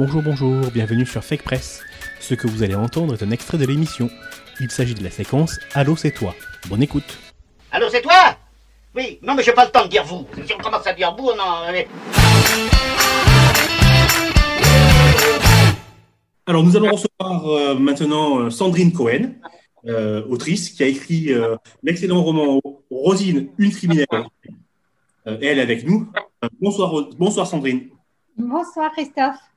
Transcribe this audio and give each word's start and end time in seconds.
Bonjour, 0.00 0.22
bonjour, 0.22 0.70
bienvenue 0.72 1.04
sur 1.04 1.22
Fake 1.22 1.42
Press. 1.42 1.82
Ce 2.20 2.32
que 2.32 2.46
vous 2.46 2.62
allez 2.62 2.74
entendre 2.74 3.12
est 3.12 3.22
un 3.22 3.30
extrait 3.32 3.58
de 3.58 3.66
l'émission. 3.66 4.08
Il 4.58 4.70
s'agit 4.70 4.94
de 4.94 5.04
la 5.04 5.10
séquence 5.10 5.60
Allô, 5.74 5.94
c'est 5.94 6.10
toi. 6.10 6.34
Bonne 6.70 6.82
écoute. 6.82 7.18
Allô, 7.70 7.84
c'est 7.90 8.00
toi? 8.00 8.34
Oui, 8.96 9.18
non, 9.22 9.34
mais 9.34 9.42
j'ai 9.42 9.52
pas 9.52 9.66
le 9.66 9.70
temps 9.70 9.84
de 9.84 9.90
dire 9.90 10.02
vous. 10.06 10.26
Si 10.46 10.54
on 10.54 10.56
commence 10.56 10.86
à 10.86 10.94
dire 10.94 11.14
vous, 11.14 11.32
non. 11.36 11.70
Mais... 11.70 11.86
Alors, 16.46 16.62
nous 16.64 16.74
allons 16.78 16.92
recevoir 16.92 17.46
euh, 17.48 17.74
maintenant 17.74 18.40
euh, 18.40 18.48
Sandrine 18.48 18.94
Cohen, 18.94 19.34
euh, 19.84 20.24
autrice, 20.30 20.70
qui 20.70 20.82
a 20.82 20.86
écrit 20.86 21.30
euh, 21.30 21.56
l'excellent 21.82 22.22
roman 22.22 22.58
Rosine, 22.90 23.50
une 23.58 23.70
criminelle. 23.70 24.06
Euh, 25.26 25.36
elle 25.42 25.58
est 25.58 25.60
avec 25.60 25.86
nous. 25.86 26.10
Bonsoir, 26.58 26.90
bonsoir 27.18 27.46
Sandrine. 27.46 27.90
Bonsoir 28.38 28.90
Christophe. 28.92 29.49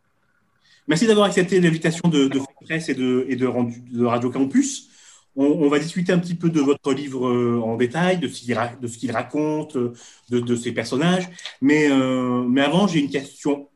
Merci 0.87 1.07
d'avoir 1.07 1.27
accepté 1.27 1.59
l'invitation 1.59 2.09
de, 2.09 2.27
de 2.27 2.39
Fake 2.39 2.55
Press 2.65 2.89
et 2.89 2.93
de, 2.95 3.25
et 3.29 3.35
de, 3.35 3.45
rendu- 3.47 3.81
de 3.91 4.05
Radio 4.05 4.29
Campus. 4.29 4.89
On, 5.35 5.45
on 5.45 5.69
va 5.69 5.79
discuter 5.79 6.11
un 6.11 6.19
petit 6.19 6.35
peu 6.35 6.49
de 6.49 6.59
votre 6.61 6.93
livre 6.93 7.27
euh, 7.27 7.59
en 7.63 7.75
détail, 7.77 8.17
de 8.19 8.27
ce 8.27 8.41
qu'il 8.41 8.53
ra- 8.53 8.75
de 8.79 8.87
ce 8.87 8.97
qu'il 8.97 9.11
raconte, 9.11 9.75
de, 9.77 9.93
de 10.29 10.55
ses 10.55 10.71
personnages. 10.73 11.29
Mais, 11.61 11.89
euh, 11.89 12.43
mais 12.43 12.61
avant, 12.61 12.87
j'ai 12.87 12.99
une 12.99 13.09
question 13.09 13.69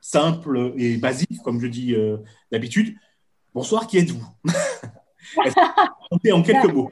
simple 0.00 0.72
et 0.76 0.96
basique, 0.96 1.42
comme 1.42 1.60
je 1.60 1.66
dis 1.66 1.94
euh, 1.94 2.16
d'habitude. 2.52 2.96
Bonsoir, 3.54 3.86
qui 3.86 3.98
êtes-vous? 3.98 4.24
En 6.32 6.42
quelques 6.42 6.72
mots? 6.72 6.90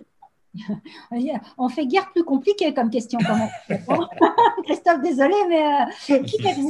On 1.56 1.68
fait 1.70 1.86
guère 1.86 2.10
plus 2.12 2.24
compliqué 2.24 2.74
comme 2.74 2.90
question 2.90 3.18
quand 3.26 3.36
même. 3.36 3.48
Christophe, 4.64 5.00
désolé, 5.02 5.34
mais 5.48 5.62
euh, 5.64 6.22
qui 6.24 6.36
êtes-vous? 6.46 6.68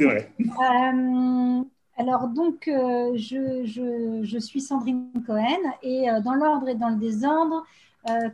Alors 1.96 2.28
donc, 2.28 2.68
euh, 2.68 3.12
je, 3.16 3.64
je- 3.64 4.38
suis 4.38 4.60
Sandrine 4.60 5.10
Cohen 5.26 5.58
et 5.82 6.10
euh, 6.10 6.20
dans 6.20 6.34
l'ordre 6.34 6.68
et 6.68 6.74
dans 6.74 6.88
le 6.88 6.96
désordre, 6.96 7.64
euh, 8.08 8.28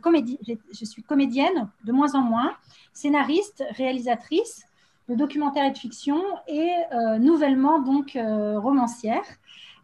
je 0.73 0.85
suis 0.85 1.03
comédienne 1.03 1.69
de 1.85 1.91
moins 1.91 2.15
en 2.15 2.21
moins, 2.21 2.53
scénariste, 2.93 3.63
réalisatrice 3.71 4.63
de 5.09 5.15
documentaire 5.15 5.65
et 5.65 5.71
de 5.71 5.77
fiction 5.77 6.21
et 6.47 6.69
nouvellement 7.19 7.79
donc 7.81 8.11
romancière. 8.15 9.23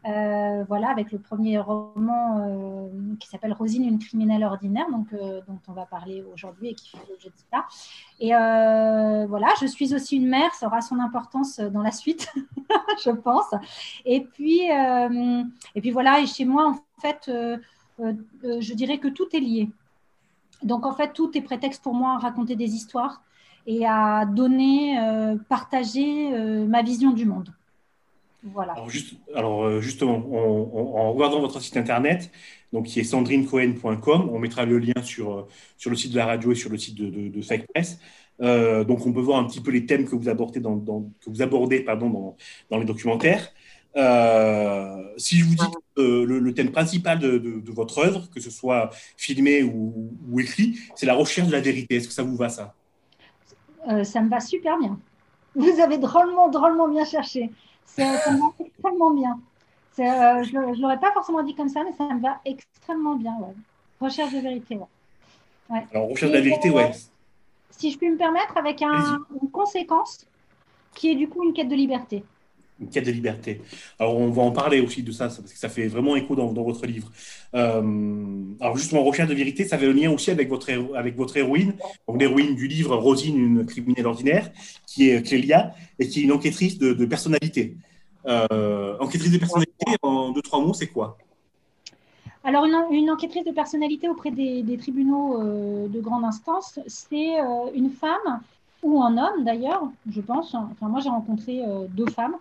Euh, 0.08 0.64
voilà, 0.68 0.90
avec 0.90 1.12
le 1.12 1.18
premier 1.18 1.58
roman 1.58 2.38
euh, 2.38 3.16
qui 3.20 3.28
s'appelle 3.28 3.54
Rosine, 3.54 3.84
une 3.86 3.98
criminelle 3.98 4.44
ordinaire, 4.44 4.86
donc, 4.92 5.08
euh, 5.14 5.42
dont 5.48 5.58
on 5.68 5.72
va 5.72 5.86
parler 5.88 6.24
aujourd'hui 6.32 6.70
et 6.70 6.74
qui 6.76 6.90
fait 6.90 7.04
l'objet 7.10 7.30
de 7.30 7.34
ça. 7.52 7.66
Et 8.20 8.30
voilà, 9.28 9.48
je 9.60 9.66
suis 9.66 9.96
aussi 9.96 10.18
une 10.18 10.28
mère, 10.28 10.54
ça 10.54 10.68
aura 10.68 10.82
son 10.82 11.00
importance 11.00 11.60
dans 11.60 11.82
la 11.82 11.92
suite, 11.92 12.32
je 13.04 13.10
pense. 13.10 13.52
Et 14.06 14.22
puis, 14.22 14.62
et 14.66 15.82
puis 15.82 15.92
voilà, 15.92 16.20
et 16.20 16.28
chez 16.28 16.46
moi, 16.46 16.70
en 16.70 17.02
fait, 17.02 17.32
je 17.98 18.74
dirais 18.74 19.00
que 19.00 19.08
tout 19.08 19.28
est 19.34 19.40
lié. 19.40 19.70
Donc 20.62 20.86
en 20.86 20.94
fait, 20.94 21.14
tout 21.14 21.36
est 21.36 21.42
prétexte 21.42 21.82
pour 21.82 21.96
moi 21.96 22.14
à 22.14 22.18
raconter 22.20 22.56
des 22.56 22.76
histoires 22.76 23.24
et 23.66 23.88
à 23.88 24.26
donner, 24.26 25.00
partager 25.50 26.30
ma 26.68 26.84
vision 26.84 27.12
du 27.12 27.26
monde. 27.26 27.52
Voilà. 28.54 28.74
Alors, 28.74 28.90
juste- 28.90 29.16
alors, 29.34 29.64
euh, 29.66 29.82
justement, 29.82 30.24
on- 30.30 30.70
on- 30.74 30.98
en 30.98 31.12
regardant 31.14 31.40
votre 31.40 31.60
site 31.62 31.78
internet, 31.78 32.32
donc 32.72 32.86
qui 32.86 33.00
est 33.00 33.04
sandrinecohen.com, 33.04 34.30
on 34.32 34.40
mettra 34.40 34.66
le 34.66 34.78
lien 34.78 35.02
sur, 35.04 35.32
euh, 35.34 35.48
sur 35.78 35.90
le 35.90 35.96
site 35.96 36.12
de 36.12 36.18
la 36.18 36.26
radio 36.28 36.52
et 36.52 36.56
sur 36.56 36.70
le 36.70 36.78
site 36.78 36.96
de, 36.96 37.10
de, 37.10 37.28
de 37.30 37.42
Fake 37.42 37.66
Press. 37.74 38.00
Euh, 38.42 38.84
donc, 38.84 39.06
on 39.06 39.14
peut 39.14 39.22
voir 39.22 39.40
un 39.40 39.46
petit 39.46 39.62
peu 39.62 39.72
les 39.72 39.86
thèmes 39.86 40.06
que 40.06 40.16
vous 40.16 40.30
abordez 40.30 40.60
dans, 40.60 40.76
dans- 40.76 41.10
que 41.24 41.30
vous 41.30 41.42
abordez, 41.42 41.80
pardon, 41.80 42.10
dans, 42.10 42.36
dans 42.70 42.78
les 42.78 42.86
documentaires. 42.86 43.52
Euh, 43.98 45.02
si 45.18 45.38
je 45.38 45.46
vous 45.46 45.56
dis 45.56 45.66
euh, 45.98 46.26
le, 46.26 46.40
le 46.40 46.54
thème 46.54 46.72
principal 46.72 47.18
de, 47.18 47.38
de- 47.38 47.60
de 47.62 47.72
votre 47.72 48.00
œuvre, 48.00 48.30
que 48.30 48.42
ce 48.42 48.50
soit 48.52 48.90
filmé 49.16 49.64
ou, 49.64 50.12
ou 50.30 50.40
écrit, 50.42 50.78
c'est 50.96 51.06
la 51.06 51.14
recherche 51.14 51.48
de 51.48 51.54
la 51.54 51.62
vérité. 51.62 51.96
Est-ce 51.96 52.08
que 52.10 52.14
ça 52.14 52.24
vous 52.24 52.36
va, 52.36 52.50
ça? 52.50 52.74
Euh, 53.90 54.04
ça 54.04 54.22
me 54.22 54.30
va 54.30 54.40
super 54.42 54.78
bien. 54.78 55.00
Vous 55.56 55.80
avez 55.80 55.98
drôlement, 55.98 56.50
drôlement 56.50 56.90
bien 56.90 57.06
cherché. 57.06 57.50
C'est- 57.86 58.18
Ça 58.18 58.32
me 58.32 58.40
va 58.40 58.46
extrêmement 58.60 59.12
bien. 59.12 59.40
Euh, 60.00 60.44
je 60.44 60.58
ne 60.58 60.82
l'aurais 60.82 61.00
pas 61.00 61.12
forcément 61.14 61.42
dit 61.44 61.56
comme 61.56 61.70
ça, 61.70 61.84
mais 61.84 61.94
ça 61.94 62.04
me 62.14 62.20
va 62.22 62.40
extrêmement 62.46 63.16
bien. 63.16 63.34
ouais. 63.40 63.54
Recherche 64.02 64.34
de 64.34 64.40
vérité. 64.40 64.76
ouais. 64.78 65.86
Alors, 65.94 66.10
recherche 66.10 66.32
de 66.32 66.38
la 66.38 66.42
vérité, 66.44 66.70
ouais. 66.70 66.92
Si 67.72 67.92
je 67.92 67.98
puis 67.98 68.10
me 68.10 68.18
permettre, 68.18 68.58
avec 68.58 68.82
un- 68.82 69.20
une 69.42 69.50
conséquence 69.50 70.26
qui 70.94 71.12
est 71.12 71.16
du 71.16 71.28
coup 71.30 71.44
une 71.44 71.54
quête 71.54 71.68
de 71.70 71.76
liberté. 71.76 72.24
Une 72.78 72.90
quête 72.90 73.06
de 73.06 73.12
liberté. 73.12 73.62
Alors, 74.00 74.18
on 74.18 74.30
va 74.32 74.42
en 74.42 74.52
parler 74.52 74.82
aussi 74.82 75.02
de 75.02 75.12
ça, 75.14 75.28
parce 75.28 75.40
que 75.40 75.58
ça 75.58 75.70
fait 75.70 75.88
vraiment 75.88 76.18
écho 76.18 76.36
dans, 76.36 76.52
votre 76.52 76.86
livre. 76.86 77.10
Euh, 77.54 78.44
alors, 78.60 78.76
justement, 78.76 79.02
recherche 79.02 79.30
de 79.30 79.34
vérité, 79.34 79.64
ça 79.64 79.78
avait 79.78 79.86
le 79.86 79.94
lien 79.94 80.12
aussi 80.12 80.30
avec 80.30 80.50
votre, 80.50 80.70
avec 80.94 81.16
votre 81.16 81.38
héroïne, 81.38 81.76
donc 82.06 82.20
l'héroïne 82.20 82.54
du 82.54 82.68
livre 82.68 82.98
Rosine, 82.98 83.38
une 83.38 83.66
criminelle 83.66 84.08
ordinaire, 84.08 84.52
qui 84.88 85.10
est 85.10 85.26
Clélia, 85.26 85.74
et 86.00 86.10
qui 86.10 86.20
est 86.20 86.24
une 86.24 86.34
enquêtrice 86.34 86.78
de, 86.78 87.06
personnalité. 87.06 87.78
Euh, 88.28 88.98
enquêtrice 89.00 89.32
de 89.32 89.38
personnalité, 89.38 89.86
en 90.02 90.32
deux, 90.32 90.42
trois 90.42 90.60
mots, 90.60 90.74
c'est 90.74 90.88
quoi? 90.88 91.18
Alors, 92.44 92.66
une, 92.66 93.10
enquêtrice 93.10 93.46
de 93.46 93.52
personnalité 93.52 94.10
auprès 94.10 94.32
des, 94.32 94.78
tribunaux 94.78 95.42
euh, 95.42 95.88
de 95.88 96.02
grande 96.02 96.26
instance, 96.26 96.78
c'est 96.88 97.38
une 97.74 97.90
femme 97.90 98.42
ou 98.84 99.02
un 99.02 99.18
homme 99.18 99.46
d'ailleurs, 99.46 99.90
je 100.12 100.20
pense. 100.20 100.54
Enfin, 100.54 100.90
moi, 100.90 101.00
j'ai 101.00 101.10
rencontré 101.10 101.62
deux 101.92 102.08
femmes 102.08 102.36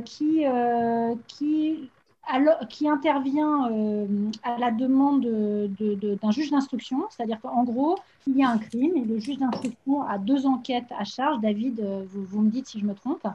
qui, 0.00 0.46
euh, 0.46 1.14
qui, 1.28 1.90
alors- 2.26 2.66
qui 2.68 2.88
intervient 2.88 3.70
euh, 3.70 4.06
à 4.42 4.58
la 4.58 4.70
demande 4.70 5.22
de- 5.22 5.70
de- 5.78 5.94
de- 5.94 6.14
d'un 6.16 6.30
juge 6.30 6.50
d'instruction. 6.50 7.04
C'est-à-dire 7.10 7.40
qu'en 7.40 7.64
gros, 7.64 7.96
il 8.26 8.36
y 8.36 8.42
a 8.42 8.50
un 8.50 8.58
crime 8.58 8.96
et 8.96 9.04
le 9.04 9.18
juge 9.18 9.38
d'instruction 9.38 10.02
a 10.02 10.18
deux 10.18 10.46
enquêtes 10.46 10.90
à 10.98 11.04
charge. 11.04 11.40
David, 11.40 11.80
euh, 11.80 12.04
vous, 12.08 12.24
vous 12.24 12.40
me 12.42 12.50
dites 12.50 12.66
si 12.66 12.80
je 12.80 12.84
me 12.84 12.94
trompe. 12.94 13.26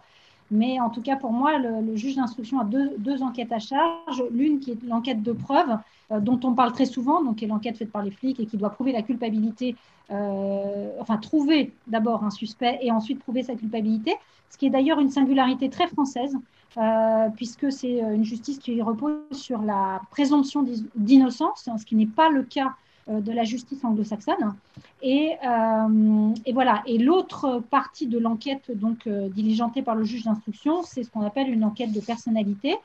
Mais 0.52 0.80
en 0.80 0.90
tout 0.90 1.02
cas, 1.02 1.16
pour 1.16 1.32
moi, 1.32 1.58
le, 1.58 1.96
juge 1.96 2.16
d'instruction 2.16 2.60
a 2.60 2.66
deux, 2.66 3.24
enquêtes 3.24 3.52
à 3.52 3.60
charge. 3.60 4.24
L'une 4.32 4.60
qui 4.60 4.72
est 4.72 4.84
l'enquête 4.88 5.24
de 5.24 5.32
preuve, 5.32 5.78
euh, 6.12 6.20
dont 6.20 6.40
on 6.44 6.54
parle 6.54 6.72
très 6.72 6.86
souvent, 6.86 7.24
donc 7.24 7.38
qui 7.38 7.46
est 7.46 7.48
l'enquête 7.48 7.78
faite 7.78 7.92
par 7.92 8.04
les 8.04 8.12
flics 8.12 8.40
et 8.40 8.46
qui 8.46 8.58
doit 8.58 8.70
prouver 8.70 8.92
la 8.92 9.02
culpabilité, 9.02 9.76
euh, 10.12 10.92
enfin 11.00 11.18
trouver 11.18 11.74
d'abord 11.88 12.24
un 12.24 12.30
suspect 12.30 12.78
et 12.82 12.92
ensuite 12.92 13.20
prouver 13.20 13.42
sa 13.42 13.56
culpabilité, 13.56 14.14
ce 14.50 14.58
qui 14.58 14.68
est 14.68 14.70
d'ailleurs 14.70 15.00
une 15.00 15.10
singularité 15.10 15.70
très 15.70 15.88
française, 15.88 16.38
euh, 16.78 17.30
puisque 17.36 17.72
c'est 17.72 18.00
une 18.00 18.24
justice 18.24 18.60
qui 18.60 18.80
repose 18.84 19.18
sur 19.32 19.64
la 19.64 20.02
présomption 20.12 20.64
d'innocence, 20.96 21.68
hein, 21.68 21.78
ce 21.80 21.86
qui 21.86 21.96
n'est 21.96 22.06
pas 22.06 22.30
le 22.30 22.44
cas 22.44 22.76
de 23.08 23.32
la 23.32 23.44
justice 23.44 23.84
anglo-saxonne. 23.84 24.56
Et, 25.02 25.34
euh, 25.48 26.34
et 26.46 26.54
voilà. 26.54 26.82
Et 26.88 26.98
l'autre 26.98 27.62
partie 27.70 28.08
de 28.08 28.18
l'enquête 28.18 28.72
donc 28.76 29.06
euh, 29.08 29.30
diligentée 29.30 29.84
par 29.84 29.96
le 29.96 30.04
juge 30.04 30.24
d'instruction, 30.24 30.82
c'est 30.84 31.04
ce 31.04 31.12
qu'on 31.12 31.22
appelle 31.22 31.50
une 31.50 31.64
enquête 31.64 31.92
de 31.92 32.00
personnalité. 32.00 32.76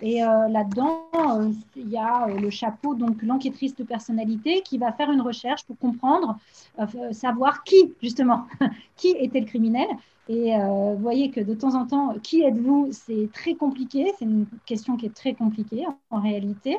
Et 0.00 0.22
euh, 0.22 0.48
là-dedans, 0.48 1.08
euh, 1.14 1.50
il 1.74 1.88
y 1.88 1.96
a 1.96 2.28
euh, 2.28 2.38
le 2.38 2.50
chapeau, 2.50 2.94
donc 2.94 3.20
l'enquêtrice 3.22 3.74
de 3.74 3.82
personnalité, 3.82 4.62
qui 4.62 4.78
va 4.78 4.92
faire 4.92 5.10
une 5.10 5.20
recherche 5.20 5.64
pour 5.64 5.76
comprendre, 5.78 6.38
euh, 6.78 7.12
savoir 7.12 7.64
qui, 7.64 7.94
justement, 8.00 8.46
qui 8.96 9.08
était 9.10 9.40
le 9.40 9.46
criminel. 9.46 9.88
Et 10.28 10.54
euh, 10.54 10.94
vous 10.94 11.02
voyez 11.02 11.30
que 11.30 11.40
de 11.40 11.54
temps 11.54 11.74
en 11.74 11.86
temps, 11.86 12.14
qui 12.22 12.42
êtes-vous? 12.42 12.88
C'est 12.92 13.30
très 13.32 13.54
compliqué. 13.54 14.12
C'est 14.18 14.26
une 14.26 14.46
question 14.66 14.96
qui 14.96 15.06
est 15.06 15.14
très 15.14 15.34
compliquée 15.34 15.86
en 16.10 16.20
réalité. 16.20 16.76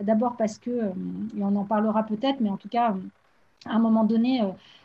D'abord 0.00 0.36
parce 0.36 0.58
que, 0.58 0.70
euh, 0.70 0.92
et 1.36 1.42
on 1.42 1.56
en 1.56 1.64
parlera 1.64 2.02
peut-être, 2.04 2.40
mais 2.40 2.50
en 2.50 2.58
tout 2.58 2.68
cas, 2.68 2.94
à 3.66 3.74
un 3.74 3.78
moment 3.78 4.04
donné, 4.04 4.42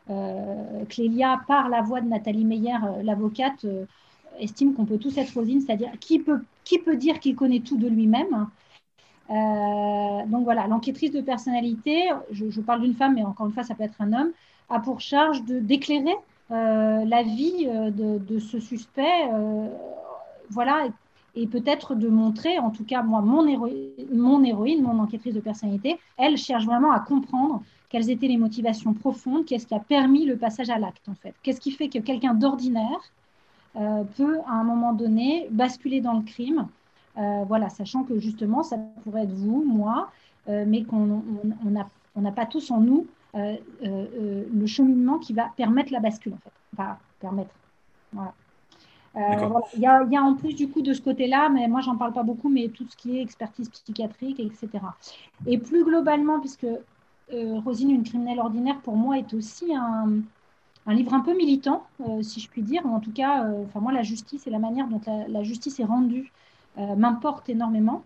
euh, 0.10 0.86
Clélia, 0.90 1.42
par 1.48 1.70
la 1.70 1.82
voix 1.82 2.02
de 2.02 2.08
Nathalie 2.08 2.46
Meyer, 2.46 2.78
l'avocate, 3.04 3.66
estime 4.40 4.74
qu'on 4.76 4.86
peut 4.86 4.98
tous 5.00 5.18
être 5.18 5.34
Rosine, 5.34 5.62
c'est-à-dire 5.62 5.92
qui 6.00 6.20
peut, 6.20 6.42
qui 6.64 6.80
peut 6.80 6.98
dire 6.98 7.20
qu'il 7.20 7.36
connaît 7.36 7.62
tout 7.62 7.78
de 7.78 7.88
lui-même 7.88 8.50
Euh, 9.30 10.26
donc 10.28 10.44
voilà, 10.44 10.68
l'enquêtrice 10.68 11.12
de 11.12 11.22
personnalité, 11.22 12.10
je, 12.32 12.50
je 12.50 12.62
parle 12.62 12.82
d'une 12.82 12.94
femme, 12.96 13.16
mais 13.16 13.24
encore 13.24 13.48
une 13.48 13.54
fois, 13.54 13.64
ça 13.64 13.76
peut 13.76 13.84
être 13.84 14.00
un 14.02 14.14
homme, 14.14 14.32
a 14.70 14.80
pour 14.80 15.02
charge 15.02 15.44
d'éclairer 15.46 16.16
la 16.50 17.24
vie 17.24 17.68
euh, 17.68 17.92
de, 17.92 18.40
ce 18.40 18.60
suspect, 18.60 19.30
euh, 19.34 19.68
voilà, 20.50 20.88
et, 21.36 21.48
peut-être 21.48 21.96
de 21.96 22.08
montrer, 22.08 22.60
en 22.60 22.70
tout 22.70 22.86
cas 22.86 23.02
moi, 23.02 23.22
mon, 23.22 23.48
héro 23.48 23.68
mon 24.12 24.44
héroïne, 24.44 24.84
mon 24.84 25.00
enquêtrice 25.00 25.34
de 25.34 25.40
personnalité, 25.40 26.00
elle 26.18 26.38
cherche 26.38 26.66
vraiment 26.66 26.92
à 26.92 27.00
comprendre 27.00 27.64
quelles 27.90 28.10
étaient 28.10 28.28
les 28.28 28.38
motivations 28.38 28.94
profondes, 28.94 29.46
qu'est-ce 29.46 29.68
qui 29.68 29.74
a 29.74 29.80
permis 29.80 30.26
le 30.26 30.38
passage 30.38 30.70
à 30.70 30.78
l'acte 30.78 31.08
en 31.10 31.16
fait, 31.16 31.34
qu'est-ce 31.44 31.60
qui 31.60 31.72
fait 31.72 31.90
que 31.90 32.00
quelqu'un 32.00 32.34
d'ordinaire 32.34 33.12
euh, 33.78 34.04
peut 34.16 34.40
à 34.48 34.54
un 34.54 34.64
moment 34.64 34.94
donné 34.94 35.48
basculer 35.52 36.00
dans 36.00 36.14
le 36.14 36.22
crime. 36.22 36.68
Euh, 37.18 37.44
voilà, 37.46 37.70
sachant 37.70 38.04
que 38.04 38.20
justement, 38.20 38.64
ça 38.64 38.78
pourrait 39.04 39.24
être 39.24 39.34
vous, 39.34 39.64
moi, 39.66 40.10
euh, 40.48 40.64
mais 40.66 40.84
qu'on 40.84 41.24
on 41.66 41.70
n'a 41.70 41.88
on 42.16 42.22
n'a 42.22 42.32
pas 42.32 42.46
tous 42.46 42.72
en 42.72 42.80
nous 42.80 43.06
euh, 43.36 43.58
euh, 43.84 44.06
euh, 44.18 44.46
le 44.54 44.66
cheminement 44.66 45.20
qui 45.20 45.34
va 45.34 45.52
permettre 45.58 45.92
la 45.92 46.00
bascule, 46.00 46.34
en 46.34 46.38
fait. 46.38 46.52
Enfin, 46.74 46.98
permettre. 47.20 47.52
Voilà. 48.14 48.34
il, 49.74 49.82
y 49.82 49.86
a, 49.86 50.24
en 50.24 50.36
plus 50.36 50.54
du 50.54 50.70
coup 50.70 50.82
de 50.82 50.94
ce 50.94 51.02
côté-là, 51.02 51.50
mais 51.50 51.68
moi 51.68 51.82
j'en 51.82 51.98
parle 51.98 52.14
pas 52.14 52.24
beaucoup, 52.24 52.48
mais 52.48 52.70
tout 52.70 52.86
ce 52.90 52.96
qui 52.96 53.18
est 53.18 53.22
expertise 53.22 53.70
psychiatrique, 53.70 54.40
etc. 54.40 54.70
Et 55.46 55.58
plus 55.58 55.84
globalement, 55.84 56.40
puisque 56.40 56.68
Rosine, 57.32 57.92
une 57.92 58.04
criminelle 58.04 58.40
ordinaire, 58.40 58.80
pour 58.82 58.96
moi 58.96 59.18
est 59.18 59.34
aussi 59.34 59.74
un, 59.76 60.20
un 60.86 60.94
livre 60.94 61.14
un 61.14 61.22
peu 61.22 61.36
militant, 61.36 61.86
si 62.22 62.40
je 62.40 62.50
puis 62.50 62.62
dire, 62.62 62.86
ou 62.86 62.90
en 62.90 63.00
tout 63.00 63.12
cas, 63.12 63.46
enfin 63.66 63.80
moi 63.82 63.92
la 63.92 64.04
justice 64.04 64.48
et 64.48 64.50
la 64.50 64.60
manière 64.60 64.88
dont 64.88 65.02
la, 65.28 65.44
justice 65.44 65.80
est 65.80 65.86
rendue 65.86 66.32
m'importe 66.78 67.50
énormément. 67.50 68.04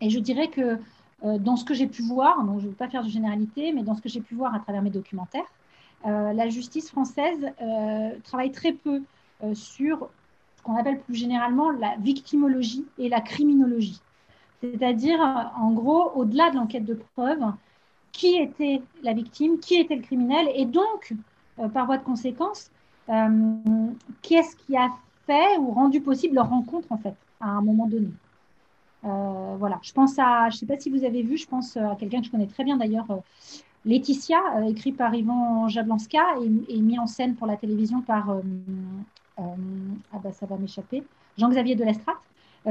Et 0.00 0.10
je 0.10 0.18
dirais 0.18 0.48
que 0.48 0.78
dans 1.22 1.56
ce 1.56 1.64
que 1.64 1.74
j'ai 1.74 1.88
pu 1.88 2.02
voir, 2.02 2.44
donc 2.44 2.60
je 2.60 2.66
ne 2.66 2.70
veux 2.70 2.76
pas 2.76 2.88
faire 2.88 3.02
de 3.02 3.08
généralité, 3.08 3.72
mais 3.72 3.82
dans 3.82 3.94
ce 3.96 4.00
que 4.00 4.08
j'ai 4.08 4.20
pu 4.20 4.34
voir 4.34 4.54
à 4.54 4.60
travers 4.60 4.82
mes 4.82 4.90
documentaires, 4.90 5.46
euh, 6.06 6.32
la 6.32 6.48
justice 6.48 6.90
française 6.90 7.50
euh, 7.60 8.10
travaille 8.22 8.52
très 8.52 8.72
peu 8.72 9.02
euh, 9.42 9.54
sur 9.54 10.08
ce 10.56 10.62
qu'on 10.62 10.76
appelle 10.76 11.00
plus 11.00 11.16
généralement 11.16 11.70
la 11.70 11.96
victimologie 11.96 12.86
et 12.98 13.08
la 13.08 13.20
criminologie. 13.20 14.00
C'est-à-dire, 14.60 15.20
en 15.56 15.70
gros, 15.70 16.10
au-delà 16.16 16.50
de 16.50 16.56
l'enquête 16.56 16.84
de 16.84 16.98
preuve, 17.14 17.44
qui 18.10 18.36
était 18.36 18.82
la 19.02 19.12
victime, 19.12 19.60
qui 19.60 19.76
était 19.76 19.94
le 19.94 20.02
criminel, 20.02 20.48
et 20.52 20.64
donc, 20.64 21.14
par 21.72 21.86
voie 21.86 21.98
de 21.98 22.02
conséquence, 22.02 22.72
qu'est-ce 23.06 24.56
qui 24.56 24.76
a 24.76 24.90
fait 25.26 25.58
ou 25.58 25.70
rendu 25.70 26.00
possible 26.00 26.34
leur 26.34 26.48
rencontre, 26.48 26.90
en 26.90 26.98
fait, 26.98 27.14
à 27.40 27.50
un 27.50 27.60
moment 27.60 27.86
donné. 27.86 28.08
Voilà, 29.02 29.78
je 29.82 29.92
pense 29.92 30.18
à, 30.18 30.50
je 30.50 30.56
ne 30.56 30.58
sais 30.58 30.66
pas 30.66 30.78
si 30.78 30.90
vous 30.90 31.04
avez 31.04 31.22
vu, 31.22 31.36
je 31.36 31.46
pense 31.46 31.76
à 31.76 31.96
quelqu'un 31.98 32.20
que 32.20 32.26
je 32.26 32.30
connais 32.30 32.46
très 32.46 32.64
bien 32.64 32.76
d'ailleurs, 32.76 33.06
Laetitia, 33.84 34.38
euh, 34.56 34.68
écrit 34.68 34.92
par 34.92 35.14
Ivan 35.14 35.68
Jablanska 35.68 36.22
et, 36.68 36.80
mis 36.80 36.98
en 36.98 37.06
scène 37.06 37.34
pour 37.36 37.46
la 37.46 37.56
télévision 37.56 38.02
par, 38.02 38.30
euh, 38.30 38.40
euh, 39.38 39.42
ah 40.12 40.18
bah, 40.22 40.32
ça 40.32 40.46
va 40.46 40.56
m'échapper, 40.56 41.04
Jean-Xavier 41.38 41.74
de 41.74 41.84
Lestrade, 41.84 42.16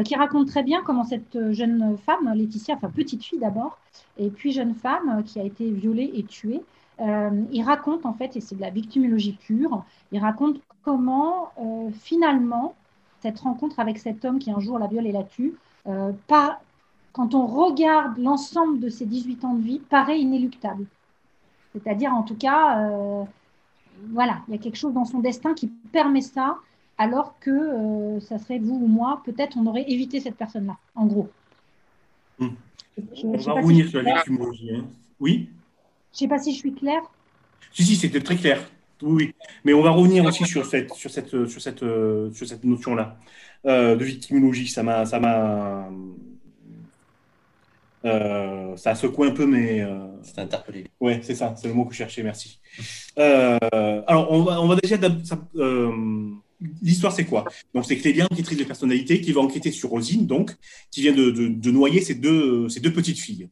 qui 0.04 0.16
raconte 0.16 0.48
très 0.48 0.62
bien 0.62 0.84
comment 0.84 1.06
cette 1.06 1.54
jeune 1.54 1.98
femme, 1.98 2.32
Laetitia, 2.36 2.76
enfin 2.76 2.90
petite 2.90 3.24
fille 3.24 3.40
d'abord, 3.40 3.80
et 4.18 4.30
puis 4.30 4.52
jeune 4.52 4.76
femme 4.76 5.24
qui 5.26 5.40
a 5.40 5.44
été 5.44 5.72
violée 5.72 6.12
et 6.14 6.24
tuée, 6.24 6.62
il 7.00 7.64
raconte 7.64 8.06
en 8.06 8.14
fait, 8.14 8.36
et 8.36 8.42
c'est 8.42 8.56
de 8.56 8.62
la 8.62 8.70
victimologie 8.70 9.32
pure, 9.32 9.84
il 10.12 10.20
raconte 10.20 10.60
comment 10.84 11.52
finalement 11.94 12.76
cette 13.22 13.40
rencontre 13.40 13.80
avec 13.80 13.98
cet 13.98 14.24
homme 14.26 14.38
qui 14.40 14.52
un 14.52 14.60
jour 14.60 14.78
la 14.78 14.88
viole 14.88 15.08
et 15.08 15.14
la 15.14 15.24
tue, 15.24 15.56
quand 17.12 17.34
on 17.34 17.48
regarde 17.48 18.18
l'ensemble 18.18 18.80
de 18.80 18.90
ses 18.90 19.06
18 19.06 19.44
ans 19.46 19.54
de 19.54 19.64
vie, 19.64 19.80
paraît 19.80 20.20
inéluctable. 20.20 20.86
C'est-à-dire, 21.74 22.14
en 22.14 22.24
tout 22.24 22.36
cas, 22.36 22.80
euh, 22.80 23.24
voilà, 24.12 24.42
il 24.48 24.56
y 24.56 24.58
a 24.58 24.60
quelque 24.60 24.78
chose 24.78 24.94
dans 24.94 25.06
son 25.06 25.20
destin 25.20 25.54
qui 25.54 25.68
permet 25.92 26.22
ça, 26.22 26.58
alors 26.98 27.36
que 27.40 27.50
euh, 27.50 28.20
ça 28.20 28.38
serait 28.38 28.60
vous 28.60 28.76
ou 28.76 28.88
moi, 28.88 29.22
peut-être 29.26 29.58
on 29.58 29.66
aurait 29.66 29.90
évité 29.90 30.20
cette 30.20 30.36
personne-là, 30.36 30.78
en 30.96 31.06
gros. 31.06 31.30
Hmm. 32.40 32.50
on 33.24 33.38
va 33.38 33.54
revenir 33.54 33.88
sur 33.88 34.02
la 34.02 34.16
victimologie. 34.16 34.76
Hein. 34.76 34.86
Oui 35.20 35.50
Je 36.12 36.18
ne 36.18 36.20
sais 36.20 36.28
pas 36.28 36.38
si 36.38 36.54
je 36.54 36.58
suis 36.58 36.74
claire. 36.74 37.02
Si, 37.72 37.84
si, 37.84 37.96
c'était 37.96 38.22
très 38.22 38.36
clair. 38.36 38.64
Oui, 39.02 39.34
Mais 39.64 39.74
on 39.74 39.84
va 39.84 39.92
revenir 39.92 40.26
aussi 40.26 40.46
sur 40.46 40.66
cette, 40.66 40.94
sur 40.94 41.12
cette, 41.12 41.30
sur 41.48 41.62
cette, 41.62 41.80
sur 42.34 42.48
cette 42.48 42.64
notion-là 42.64 43.18
euh, 43.66 43.96
de 43.96 44.04
victimologie. 44.04 44.68
Ça 44.68 44.84
m'a, 44.84 45.06
ça 45.06 45.20
m'a, 45.20 45.90
euh, 48.06 48.78
ça 48.78 48.96
secoué 48.96 49.28
un 49.28 49.32
peu, 49.32 49.46
mais. 49.46 49.82
Euh... 49.82 50.08
C'est 50.24 50.40
interpellé. 50.40 50.86
Ouais, 51.00 51.20
c'est 51.24 51.36
ça, 51.36 51.56
c'est 51.60 51.68
le 51.68 51.74
mot 51.74 51.86
que 51.86 51.94
je 51.94 51.98
cherchais, 51.98 52.24
merci. 52.24 52.60
Euh, 53.18 53.58
alors, 54.08 54.32
on 54.32 54.44
va, 54.44 54.62
on 54.62 54.68
va 54.68 54.76
déjà. 54.76 54.98
Euh, 55.56 55.92
l'histoire, 56.82 57.12
c'est 57.12 57.26
quoi? 57.26 57.46
Donc, 57.74 57.86
c'est 57.86 57.98
Clélia, 57.98 58.28
enquêtrice 58.30 58.58
de 58.58 58.64
personnalité, 58.64 59.22
qui 59.22 59.32
va 59.32 59.42
enquêter 59.42 59.72
sur 59.72 59.90
Rosine, 59.90 60.26
donc, 60.26 60.56
qui 60.92 61.02
vient 61.02 61.14
de, 61.14 61.32
de, 61.32 61.72
noyer 61.72 62.02
ses 62.02 62.16
deux, 62.16 62.70
ces 62.70 62.80
deux 62.80 62.94
petites 62.94 63.20
filles. 63.20 63.50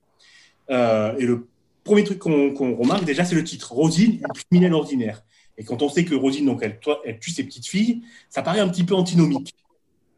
et 0.70 1.26
le 1.26 1.48
premier 1.84 2.04
truc 2.04 2.20
qu'on 2.20 2.76
remarque, 2.76 3.06
déjà, 3.06 3.26
c'est 3.26 3.36
le 3.36 3.44
titre 3.44 3.74
Rosine, 3.74 4.14
une 4.14 4.34
criminelle 4.34 4.74
ordinaire. 4.74 5.24
Et 5.58 5.64
quand 5.64 5.82
on 5.82 5.90
sait 5.90 6.06
que 6.06 6.16
Rosine, 6.16 6.46
donc, 6.46 6.64
elle, 6.64 7.20
tue 7.20 7.32
ses 7.32 7.44
petites 7.44 7.68
filles, 7.68 8.04
ça 8.30 8.42
paraît 8.42 8.60
un 8.60 8.68
petit 8.68 8.84
peu 8.84 8.96
antinomique. 8.96 9.56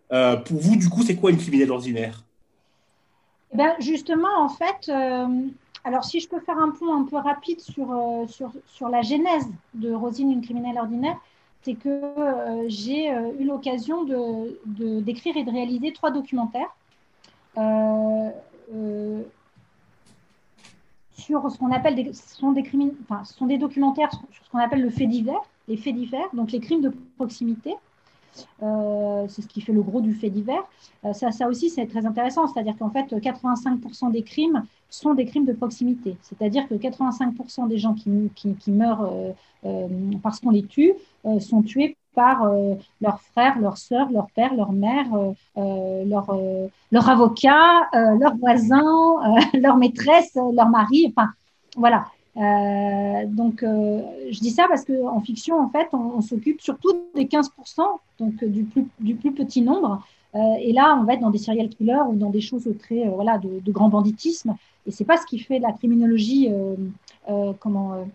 pour 0.09 0.59
vous, 0.59 0.75
du 0.75 0.89
coup, 0.89 1.03
c'est 1.03 1.15
quoi 1.15 1.31
une 1.31 1.37
criminelle 1.37 1.71
ordinaire? 1.71 2.23
Eh 3.53 3.57
ben 3.57 3.75
Justement, 3.79 4.39
en 4.39 4.49
fait, 4.49 4.89
euh, 4.89 5.47
alors 5.83 6.03
si 6.03 6.19
je 6.19 6.27
peux 6.27 6.39
faire 6.39 6.57
un 6.57 6.71
point 6.71 6.99
un 6.99 7.05
peu 7.05 7.17
rapide 7.17 7.61
sur, 7.61 7.91
euh, 7.91 8.25
sur, 8.65 8.89
la 8.89 9.01
genèse 9.01 9.47
de 9.73 9.93
Rosine, 9.93 10.31
une 10.31 10.41
criminelle 10.41 10.77
ordinaire, 10.77 11.17
c'est 11.61 11.75
que 11.75 11.89
euh, 11.89 12.65
j'ai 12.67 13.09
eu 13.09 13.43
l'occasion 13.43 14.03
de, 14.03 14.99
d'écrire 15.01 15.35
et 15.37 15.43
de 15.43 15.51
réaliser 15.51 15.91
trois 15.93 16.11
documentaires 16.11 16.73
sur 21.27 21.51
ce 21.51 21.57
qu'on 21.57 21.71
appelle 21.71 21.95
des, 21.95 22.13
sont 22.13 22.53
des 22.53 22.63
enfin, 23.03 23.23
sont 23.25 23.45
des 23.45 23.57
documentaires 23.57 24.11
sur 24.11 24.45
ce 24.45 24.49
qu'on 24.49 24.59
appelle 24.59 24.81
le 24.81 24.89
fait 24.89 25.07
divers, 25.07 25.41
les 25.67 25.75
faits 25.75 25.93
divers, 25.93 26.27
donc 26.33 26.51
les 26.51 26.59
crimes 26.59 26.81
de 26.81 26.93
proximité. 27.17 27.75
Euh, 28.61 29.25
c'est 29.27 29.41
ce 29.41 29.47
qui 29.47 29.61
fait 29.61 29.73
le 29.73 29.81
gros 29.81 29.99
du 29.99 30.13
fait 30.13 30.29
divers. 30.29 30.63
Euh, 31.03 31.11
ça, 31.13 31.47
aussi, 31.47 31.69
c'est 31.69 31.87
très 31.87 32.05
intéressant. 32.05 32.47
C'est-à-dire 32.47 32.77
qu'en 32.77 32.91
fait, 32.91 33.11
85% 33.11 34.11
des 34.11 34.21
crimes 34.21 34.63
sont 34.89 35.15
des 35.15 35.25
crimes 35.25 35.45
de 35.45 35.53
proximité. 35.53 36.15
C'est-à-dire 36.21 36.67
que 36.67 36.75
85% 36.75 37.67
des 37.67 37.77
gens 37.77 37.93
qui, 37.93 38.31
qui, 38.35 38.71
meurent 38.71 39.11
euh, 39.65 39.87
parce 40.21 40.39
qu'on 40.39 40.51
les 40.51 40.63
tue 40.63 40.93
sont 41.39 41.61
tués 41.61 41.97
par 42.21 42.37
leurs 42.99 43.21
frères, 43.31 43.59
leurs 43.59 43.77
sœurs, 43.77 44.09
leur 44.11 44.27
père, 44.35 44.53
leur 44.55 44.71
mère, 44.71 45.05
leur, 45.55 46.27
leur 46.91 47.09
avocat, 47.09 47.87
leurs 47.93 48.35
voisins, 48.37 49.15
leur 49.53 49.77
maîtresse, 49.77 50.35
leur 50.35 50.69
mari. 50.69 51.13
Enfin, 51.15 51.29
voilà. 51.75 52.07
Euh, 52.37 53.25
donc, 53.25 53.63
euh, 53.63 54.01
je 54.29 54.39
dis 54.39 54.51
ça 54.51 54.67
parce 54.67 54.85
qu'en 54.85 55.19
fiction, 55.21 55.59
en 55.59 55.69
fait, 55.69 55.87
on, 55.93 56.21
s'occupe 56.21 56.61
surtout 56.61 56.93
des 57.15 57.25
15%, 57.25 57.49
donc 58.19 58.43
euh, 58.43 58.47
du 58.47 58.63
plus, 58.63 58.85
du 58.99 59.15
plus 59.15 59.31
petit 59.31 59.61
nombre. 59.61 60.03
et 60.35 60.71
là, 60.71 60.95
on 60.99 61.03
va 61.03 61.13
être 61.13 61.21
dans 61.21 61.31
des 61.31 61.39
serial 61.39 61.69
killers 61.69 62.05
ou 62.09 62.15
dans 62.15 62.29
des 62.29 62.41
choses 62.41 62.69
très 62.79 63.07
voilà, 63.07 63.39
de, 63.39 63.59
de, 63.59 63.71
grand 63.71 63.89
banditisme. 63.89 64.55
Et 64.85 64.91
c'est 64.91 65.05
pas 65.05 65.17
ce 65.17 65.25
qui 65.25 65.39
fait 65.39 65.57
la 65.57 65.71
criminologie 65.71 66.49
comment, 67.59 68.05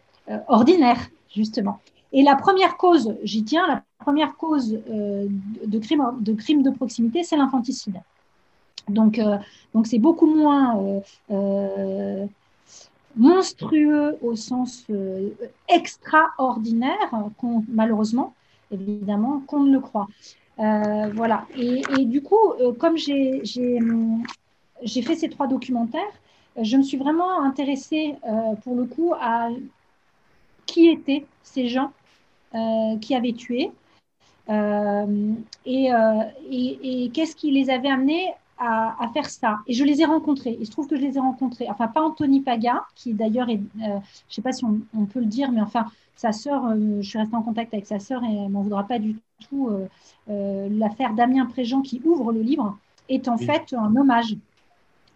ordinaire, 0.47 1.01
justement. 1.35 1.81
Et 2.13 2.23
la 2.23 2.37
première 2.37 2.77
cause, 2.77 3.15
j'y 3.23 3.45
tiens, 3.45 3.67
la 3.67 3.83
première 3.99 4.37
cause 4.37 4.73
de, 4.73 5.79
crime, 5.79 6.05
de 6.21 6.33
crime 6.35 6.63
de 6.63 6.71
proximité, 6.71 7.23
c'est 7.23 7.37
l'infanticide. 7.37 8.01
Donc, 8.89 9.21
donc 9.73 9.87
c'est 9.87 9.99
beaucoup 9.99 10.27
moins 10.27 11.03
monstrueux 13.17 14.19
au 14.23 14.37
sens 14.37 14.85
euh, 14.91 15.31
extraordinaire, 15.69 17.13
malheureusement, 17.69 18.35
évidemment, 18.71 19.43
qu'on 19.47 19.61
ne 19.61 19.73
le 19.73 19.81
croit. 19.81 20.09
Euh, 20.59 21.11
voilà. 21.15 21.47
Et, 21.57 22.05
du 22.05 22.23
coup, 22.23 22.53
euh, 22.61 22.73
comme 22.73 22.97
j'ai 22.97 23.43
fait 25.03 25.17
ces 25.17 25.29
trois 25.29 25.47
documentaires, 25.47 26.03
je 26.61 26.77
me 26.77 26.83
suis 26.83 26.99
vraiment 26.99 27.43
intéressée, 27.43 28.15
pour 28.63 28.77
le 28.77 28.85
coup, 28.85 29.15
à 29.19 29.49
qui 30.67 30.89
étaient 30.89 31.25
ces 31.43 31.69
gens 31.69 31.93
qui 33.01 33.15
avaient 33.15 33.33
tué 33.33 33.71
et, 34.49 35.91
et 36.47 37.11
qu'est-ce 37.15 37.37
qui 37.37 37.51
les 37.51 37.71
avait 37.71 37.89
amenés 37.89 38.35
à, 38.63 39.11
faire 39.13 39.29
ça? 39.29 39.59
Et 39.67 39.75
je 39.75 39.85
les 39.85 40.01
ai 40.01 40.05
rencontrés. 40.05 40.57
Il 40.61 40.67
se 40.67 40.71
trouve 40.71 40.87
que 40.87 40.97
je 40.97 41.01
les 41.03 41.17
ai 41.17 41.21
rencontrés. 41.21 41.67
Enfin, 41.69 41.89
pas 41.89 42.03
Anthony 42.03 42.41
Paga, 42.41 42.85
qui 42.95 43.13
d'ailleurs 43.13 43.49
est, 43.49 43.61
euh, 43.61 43.79
je 43.79 43.87
ne 43.87 44.01
sais 44.29 44.43
pas 44.43 44.53
si 44.53 44.65
on, 44.65 45.07
peut 45.07 45.21
le 45.21 45.27
dire, 45.27 45.51
mais 45.51 45.61
enfin, 45.61 45.87
sa 46.17 46.33
sœur, 46.33 46.67
euh, 46.67 47.01
je 47.01 47.09
suis 47.09 47.19
restée 47.19 47.35
en 47.35 47.43
contact 47.43 47.73
avec 47.75 47.87
sa 47.87 47.99
sœur 47.99 48.23
et 48.25 48.35
elle 48.35 48.51
m'en 48.51 48.63
voudra 48.63 48.85
pas 48.85 48.99
du 48.99 49.17
tout. 49.49 49.71
Euh, 50.29 50.69
l'affaire 50.71 51.15
Damien 51.15 51.47
Préjean 51.47 51.83
qui 51.83 52.01
ouvre 52.05 52.33
le 52.33 52.43
livre 52.43 52.79
est 53.09 53.29
en 53.29 53.37
fait 53.37 53.73
un 53.73 53.95
hommage 53.97 54.37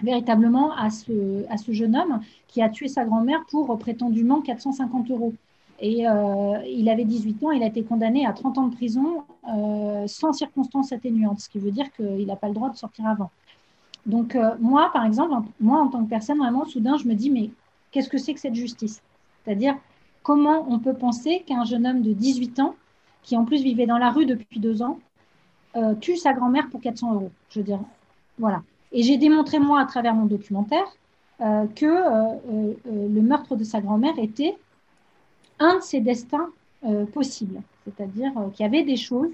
véritablement 0.03 0.77
à 0.77 0.91
ce, 0.91 1.47
à 1.49 1.57
ce 1.57 1.73
jeune 1.73 1.97
homme 1.97 2.21
qui 2.49 2.61
a 2.61 2.69
tué 2.69 2.89
sa 2.89 3.05
grand-mère 3.05 3.45
pour 3.49 3.79
prétendument 3.79 4.43
450 4.43 5.11
euros. 5.11 5.33
Et 5.79 6.09
euh, 6.09 6.59
il 6.67 6.89
avait 6.89 7.05
18 7.05 7.45
ans, 7.45 7.51
il 7.51 7.63
a 7.63 7.67
été 7.67 7.83
condamné 7.83 8.27
à 8.27 8.33
30 8.33 8.59
ans 8.59 8.67
de 8.69 8.75
prison 8.75 9.25
euh, 9.49 10.07
sans 10.07 10.33
circonstances 10.33 10.93
atténuantes, 10.93 11.41
ce 11.41 11.49
qui 11.49 11.59
veut 11.59 11.71
dire 11.71 11.93
qu'il 11.93 12.27
n'a 12.27 12.37
pas 12.37 12.49
le 12.49 12.55
droit 12.55 12.71
de 12.71 12.77
sortir 12.77 13.07
avant. 13.07 13.31
Donc 14.07 14.35
euh, 14.35 14.55
moi, 14.59 14.91
par 14.93 15.05
exemple, 15.05 15.35
moi 15.61 15.81
en 15.81 15.89
tant 15.89 16.03
que 16.05 16.09
personne, 16.09 16.39
vraiment, 16.39 16.65
soudain, 16.65 16.97
je 16.97 17.07
me 17.07 17.15
dis, 17.15 17.31
mais 17.31 17.51
qu'est-ce 17.91 18.09
que 18.09 18.19
c'est 18.19 18.33
que 18.33 18.41
cette 18.41 18.55
justice? 18.55 19.03
C'est-à-dire, 19.45 19.77
comment 20.23 20.67
on 20.69 20.79
peut 20.79 20.95
penser 20.95 21.45
qu'un 21.47 21.65
jeune 21.65 21.87
homme 21.87 22.03
de 22.03 22.13
18 22.13 22.61
ans, 22.61 22.75
qui 23.23 23.37
en 23.37 23.45
plus 23.45 23.63
vivait 23.63 23.87
dans 23.87 23.99
la 23.99 24.11
rue 24.11 24.27
depuis 24.27 24.61
deux 24.61 24.83
ans, 24.83 24.99
tue 26.01 26.17
sa 26.17 26.33
grand-mère 26.33 26.71
pour 26.71 26.81
400 26.81 27.15
euros? 27.15 27.31
Je 27.51 27.61
veux 27.61 27.65
dire, 27.65 27.81
voilà. 28.39 28.63
Et 28.93 29.03
j'ai 29.03 29.19
démontré, 29.19 29.59
moi, 29.59 29.81
à 29.81 29.85
travers 29.85 30.15
mon 30.15 30.25
documentaire, 30.25 30.87
que 31.39 31.87
le 32.87 33.21
meurtre 33.21 33.57
de 33.57 33.65
sa 33.65 33.81
grand-mère 33.81 34.19
était 34.19 34.57
un 35.59 35.77
de 35.77 35.83
ces 35.83 36.01
destins 36.01 36.49
euh, 36.85 37.05
possibles. 37.07 37.63
C'est-à-dire 37.85 38.33
euh, 38.37 38.51
qu'il 38.51 38.65
y 38.65 38.69
avait 38.69 38.85
des 38.85 38.97
choses 38.97 39.31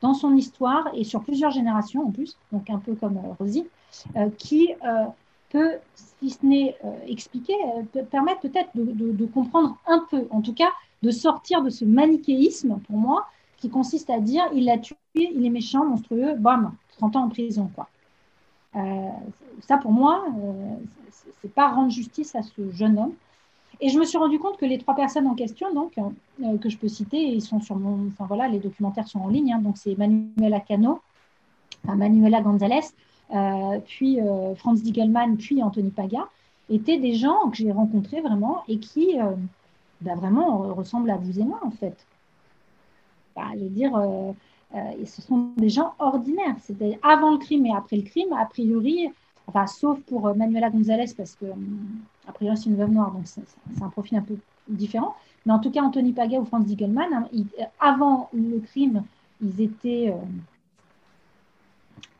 dans 0.00 0.14
son 0.14 0.36
histoire 0.36 0.88
et 0.94 1.04
sur 1.04 1.22
plusieurs 1.22 1.50
générations 1.50 2.06
en 2.06 2.10
plus, 2.10 2.36
donc 2.52 2.68
un 2.68 2.78
peu 2.78 2.94
comme 2.94 3.18
Rosie, 3.38 3.66
qui 4.36 4.68
peut, 5.48 5.72
si 5.94 6.28
ce 6.28 6.44
n'est 6.44 6.76
expliquer, 7.06 7.54
permettre 8.10 8.40
peut-être 8.40 8.68
de, 8.74 9.24
comprendre 9.24 9.78
un 9.86 10.04
peu, 10.10 10.26
en 10.30 10.42
tout 10.42 10.52
cas, 10.52 10.68
de 11.02 11.10
sortir 11.10 11.62
de 11.62 11.70
ce 11.70 11.86
manichéisme, 11.86 12.78
pour 12.86 12.98
moi, 12.98 13.26
qui 13.56 13.70
consiste 13.70 14.10
à 14.10 14.20
dire 14.20 14.44
il 14.54 14.66
l'a 14.66 14.76
tué, 14.76 14.96
il 15.14 15.44
est 15.46 15.50
méchant, 15.50 15.86
monstrueux, 15.86 16.34
bam, 16.34 16.72
30 16.98 17.16
ans 17.16 17.24
en 17.24 17.28
prison. 17.28 17.70
Quoi. 17.74 17.88
Euh, 18.76 19.08
ça, 19.60 19.78
pour 19.78 19.92
moi, 19.92 20.24
euh, 20.26 20.74
c'est 21.40 21.52
pas 21.52 21.68
rendre 21.68 21.90
justice 21.90 22.34
à 22.34 22.42
ce 22.42 22.70
jeune 22.72 22.98
homme. 22.98 23.14
Et 23.80 23.88
je 23.88 23.98
me 23.98 24.04
suis 24.04 24.18
rendu 24.18 24.38
compte 24.38 24.56
que 24.56 24.64
les 24.64 24.78
trois 24.78 24.94
personnes 24.94 25.26
en 25.26 25.34
question, 25.34 25.72
donc, 25.74 25.98
euh, 25.98 26.58
que 26.58 26.68
je 26.68 26.78
peux 26.78 26.88
citer, 26.88 27.18
ils 27.18 27.42
sont 27.42 27.60
sur 27.60 27.76
mon, 27.76 28.08
enfin 28.08 28.26
voilà, 28.26 28.48
les 28.48 28.58
documentaires 28.58 29.08
sont 29.08 29.20
en 29.20 29.28
ligne. 29.28 29.52
Hein, 29.52 29.60
donc 29.60 29.76
c'est 29.76 29.96
Manuela 29.96 30.60
Cano, 30.60 31.00
Manuela 31.84 32.40
Gonzalez, 32.40 32.80
puis 33.86 34.18
Franz 34.56 34.82
Diegelman, 34.82 35.36
puis 35.36 35.62
Anthony 35.62 35.90
Paga, 35.90 36.28
étaient 36.70 36.98
des 36.98 37.14
gens 37.14 37.50
que 37.50 37.56
j'ai 37.56 37.70
rencontrés 37.70 38.20
vraiment 38.20 38.62
et 38.66 38.78
qui 38.78 39.16
bah, 40.00 40.14
vraiment 40.14 40.58
ressemblent 40.74 41.10
à 41.10 41.16
vous 41.16 41.38
et 41.38 41.44
moi 41.44 41.60
en 41.62 41.70
fait. 41.70 42.06
Bah, 43.36 43.50
je 43.54 43.60
veux 43.60 43.68
dire, 43.68 43.94
euh, 44.74 45.04
ce 45.04 45.22
sont 45.22 45.52
des 45.56 45.68
gens 45.68 45.94
ordinaires. 45.98 46.56
C'était 46.60 46.98
avant 47.02 47.32
le 47.32 47.38
crime 47.38 47.66
et 47.66 47.74
après 47.74 47.96
le 47.96 48.02
crime, 48.02 48.32
a 48.32 48.46
priori, 48.46 49.08
sauf 49.68 50.00
pour 50.00 50.26
euh, 50.26 50.34
Manuela 50.34 50.70
Gonzalez, 50.70 51.12
parce 51.16 51.36
que, 51.36 51.46
euh, 51.46 51.54
a 52.26 52.32
priori, 52.32 52.56
c'est 52.56 52.70
une 52.70 52.76
veuve 52.76 52.90
noire, 52.90 53.12
donc 53.12 53.26
c'est 53.26 53.42
un 53.82 53.88
profil 53.88 54.18
un 54.18 54.22
peu 54.22 54.36
différent. 54.68 55.14
Mais 55.44 55.52
en 55.52 55.58
tout 55.58 55.70
cas, 55.70 55.82
Anthony 55.82 56.12
Paga 56.12 56.38
ou 56.38 56.44
Franz 56.44 56.66
Diegelman, 56.66 57.12
hein, 57.12 57.28
avant 57.80 58.28
le 58.32 58.58
crime, 58.58 59.04
ils 59.40 59.60
étaient 59.60 60.12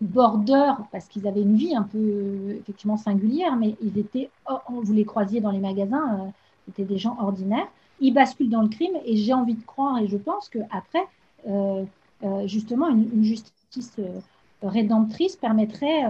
border 0.01 0.73
parce 0.93 1.07
qu'ils 1.07 1.27
avaient 1.27 1.43
une 1.43 1.57
vie 1.57 1.75
un 1.75 1.83
peu 1.83 2.57
effectivement 2.61 2.97
singulière, 2.97 3.57
mais 3.57 3.75
ils 3.83 3.99
étaient, 3.99 4.31
vous 4.69 4.93
les 4.93 5.05
croisiez 5.05 5.41
dans 5.41 5.51
les 5.51 5.59
magasins, 5.59 6.33
c'était 6.67 6.85
des 6.85 6.99
gens 6.99 7.17
ordinaires. 7.21 7.67
Ils 8.01 8.13
basculent 8.13 8.51
dans 8.51 8.63
le 8.63 8.69
crime 8.69 8.97
et 9.05 9.17
j'ai 9.17 9.33
envie 9.33 9.55
de 9.55 9.65
croire 9.65 9.99
et 9.99 10.07
je 10.07 10.17
pense 10.17 10.49
qu'après, 10.49 11.03
euh, 11.49 11.85
euh, 12.25 12.47
justement, 12.47 12.89
une, 12.89 13.23
justice 13.23 13.93
euh, 13.99 14.21
rédemptrice 14.63 15.37
permettrait, 15.37 16.05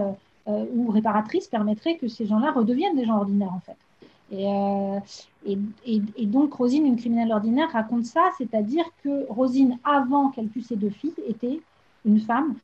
euh, 0.47 0.65
ou 0.73 0.89
réparatrice 0.89 1.47
permettrait 1.47 1.97
que 1.97 2.07
ces 2.07 2.25
gens-là 2.25 2.51
redeviennent 2.51 2.95
des 2.95 3.05
gens 3.05 3.17
ordinaires, 3.17 3.53
en 3.53 3.59
fait. 3.59 3.77
Et, 4.31 5.57
et, 5.85 6.25
donc, 6.25 6.53
Rosine, 6.53 6.85
une 6.85 6.97
criminelle 6.97 7.31
ordinaire, 7.31 7.71
raconte 7.71 8.05
ça, 8.05 8.29
c'est-à-dire 8.37 8.85
que 9.03 9.25
Rosine, 9.29 9.79
avant 9.83 10.29
qu'elle 10.29 10.49
tue 10.49 10.61
ses 10.61 10.75
deux 10.75 10.89
filles, 10.89 11.13
était 11.27 11.61
une 12.05 12.19
femme 12.19 12.55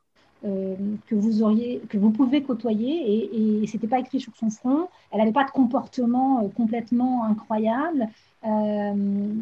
que 0.42 1.16
vous 1.16 1.42
auriez, 1.42 1.82
que 1.88 1.98
vous 1.98 2.12
pouvez 2.12 2.44
côtoyer, 2.44 2.92
et, 2.92 3.64
et 3.64 3.68
c'était 3.68 3.88
pas 3.88 4.00
écrit 4.00 4.20
sur 4.20 4.36
son 4.36 4.50
front. 4.50 4.90
Elle 5.12 5.20
n'avait 5.20 5.32
pas 5.32 5.46
de 5.46 5.52
comportement 5.52 6.50
complètement 6.50 7.24
incroyable. 7.24 8.10
elle, 8.44 9.38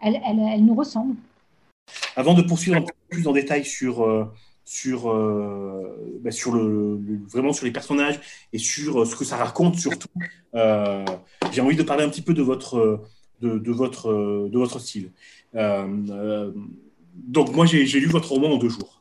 elle, 0.00 0.64
nous 0.64 0.74
ressemble. 0.76 1.16
Avant 2.14 2.34
de 2.34 2.42
poursuivre 2.42 2.76
un 2.76 2.82
peu 2.82 2.92
plus 3.08 3.26
en 3.26 3.32
détail 3.32 3.64
sur, 3.64 4.02
euh, 4.02 4.32
sur, 4.68 5.10
euh, 5.10 6.20
bah, 6.20 6.30
sur 6.30 6.52
le, 6.52 7.00
vraiment 7.26 7.54
sur 7.54 7.64
les 7.64 7.70
personnages 7.70 8.20
et 8.52 8.58
sur 8.58 9.00
euh, 9.00 9.04
ce 9.06 9.16
que 9.16 9.24
ça 9.24 9.36
raconte 9.36 9.76
surtout, 9.76 10.08
j'ai 10.52 11.62
envie 11.62 11.76
de 11.76 11.82
parler 11.82 12.04
un 12.04 12.10
petit 12.10 12.20
peu 12.20 12.34
de 12.34 12.42
votre, 12.42 13.02
de, 13.40 13.72
votre, 13.72 14.12
de 14.50 14.58
votre 14.58 14.78
style. 14.78 15.10
donc 17.14 17.54
moi, 17.54 17.64
j'ai 17.64 17.98
lu 17.98 18.08
votre 18.08 18.30
roman 18.30 18.48
en 18.48 18.58
deux 18.58 18.68
jours. 18.68 19.00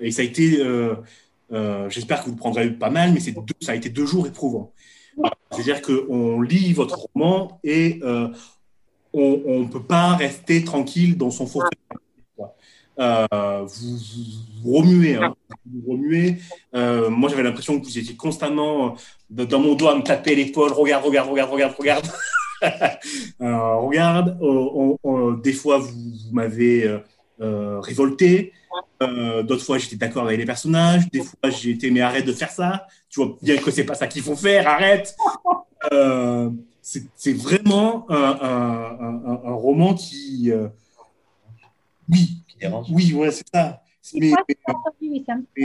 et 0.00 0.10
ça 0.10 0.22
a 0.22 0.24
été, 0.24 0.64
j'espère 1.88 2.24
que 2.24 2.30
vous 2.30 2.36
prendrez 2.36 2.70
pas 2.70 2.90
mal, 2.90 3.12
mais 3.12 3.20
ça 3.20 3.72
a 3.72 3.74
été 3.74 3.90
deux 3.90 4.06
jours 4.06 4.26
éprouvants. 4.26 4.72
C'est-à-dire 5.50 5.82
qu'on 5.82 6.40
lit 6.40 6.72
votre 6.72 7.08
roman 7.12 7.60
et 7.62 8.00
on 9.12 9.60
ne 9.60 9.68
peut 9.68 9.82
pas 9.82 10.16
rester 10.16 10.64
tranquille 10.64 11.18
dans 11.18 11.30
son 11.30 11.46
fauteuil. 11.46 11.68
Euh, 12.98 13.66
vous, 14.62 14.76
remuez, 14.76 15.16
hein. 15.16 15.34
vous 15.64 15.92
remuez. 15.92 16.36
Euh, 16.74 17.08
moi, 17.08 17.30
j'avais 17.30 17.42
l'impression 17.42 17.80
que 17.80 17.84
vous 17.84 17.98
étiez 17.98 18.14
constamment 18.14 18.96
euh, 19.38 19.46
dans 19.46 19.58
mon 19.58 19.74
dos 19.74 19.88
à 19.88 19.96
me 19.96 20.02
taper 20.02 20.34
l'épaule. 20.34 20.72
Regarde, 20.72 21.04
regarde, 21.04 21.30
regarde, 21.30 21.50
regarde, 21.50 21.74
regarde. 21.78 22.06
regarde. 23.40 25.42
des 25.42 25.52
fois, 25.52 25.78
vous, 25.78 26.32
m'avez 26.32 27.00
révolté. 27.38 28.52
D'autres 29.00 29.64
fois, 29.64 29.78
j'étais 29.78 29.96
d'accord 29.96 30.26
avec 30.26 30.38
les 30.38 30.44
personnages. 30.44 31.10
Des 31.10 31.22
fois, 31.22 31.50
j'ai 31.50 31.70
été, 31.70 31.90
mais 31.90 32.00
arrête 32.00 32.26
de 32.26 32.32
faire 32.32 32.50
ça. 32.50 32.86
Tu 33.08 33.20
vois 33.20 33.36
bien 33.40 33.56
que 33.56 33.70
c'est 33.70 33.84
pas 33.84 33.94
ça 33.94 34.06
qu'il 34.06 34.22
faut 34.22 34.36
faire. 34.36 34.68
Arrête 34.68 35.16
c'est 36.82 37.32
vraiment 37.32 38.06
un, 38.10 39.54
roman 39.54 39.94
qui. 39.94 40.52
Euh, 42.12 42.68
oui, 42.90 43.12
oui, 43.12 43.14
ouais, 43.14 43.30
c'est 43.30 43.46
ça. 43.52 43.82
Mais, 44.14 44.32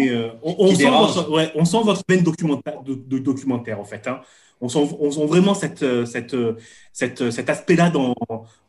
euh, 0.09 0.29
on, 0.43 0.75
sent 0.75 0.89
votre, 0.89 1.31
ouais, 1.31 1.51
on, 1.55 1.63
sent 1.63 1.77
votre, 1.83 2.03
veine 2.07 2.21
documentaire, 2.21 2.83
de, 2.83 3.17
documentaire 3.17 3.79
en 3.79 3.85
fait. 3.85 4.07
Hein. 4.07 4.19
On, 4.59 4.67
sent, 4.67 4.79
on, 4.99 5.09
sent, 5.09 5.25
vraiment 5.25 5.53
cette, 5.53 5.85
cette, 6.05 6.35
cette, 6.91 7.31
cet 7.31 7.49
aspect-là 7.49 7.89
dans, 7.89 8.13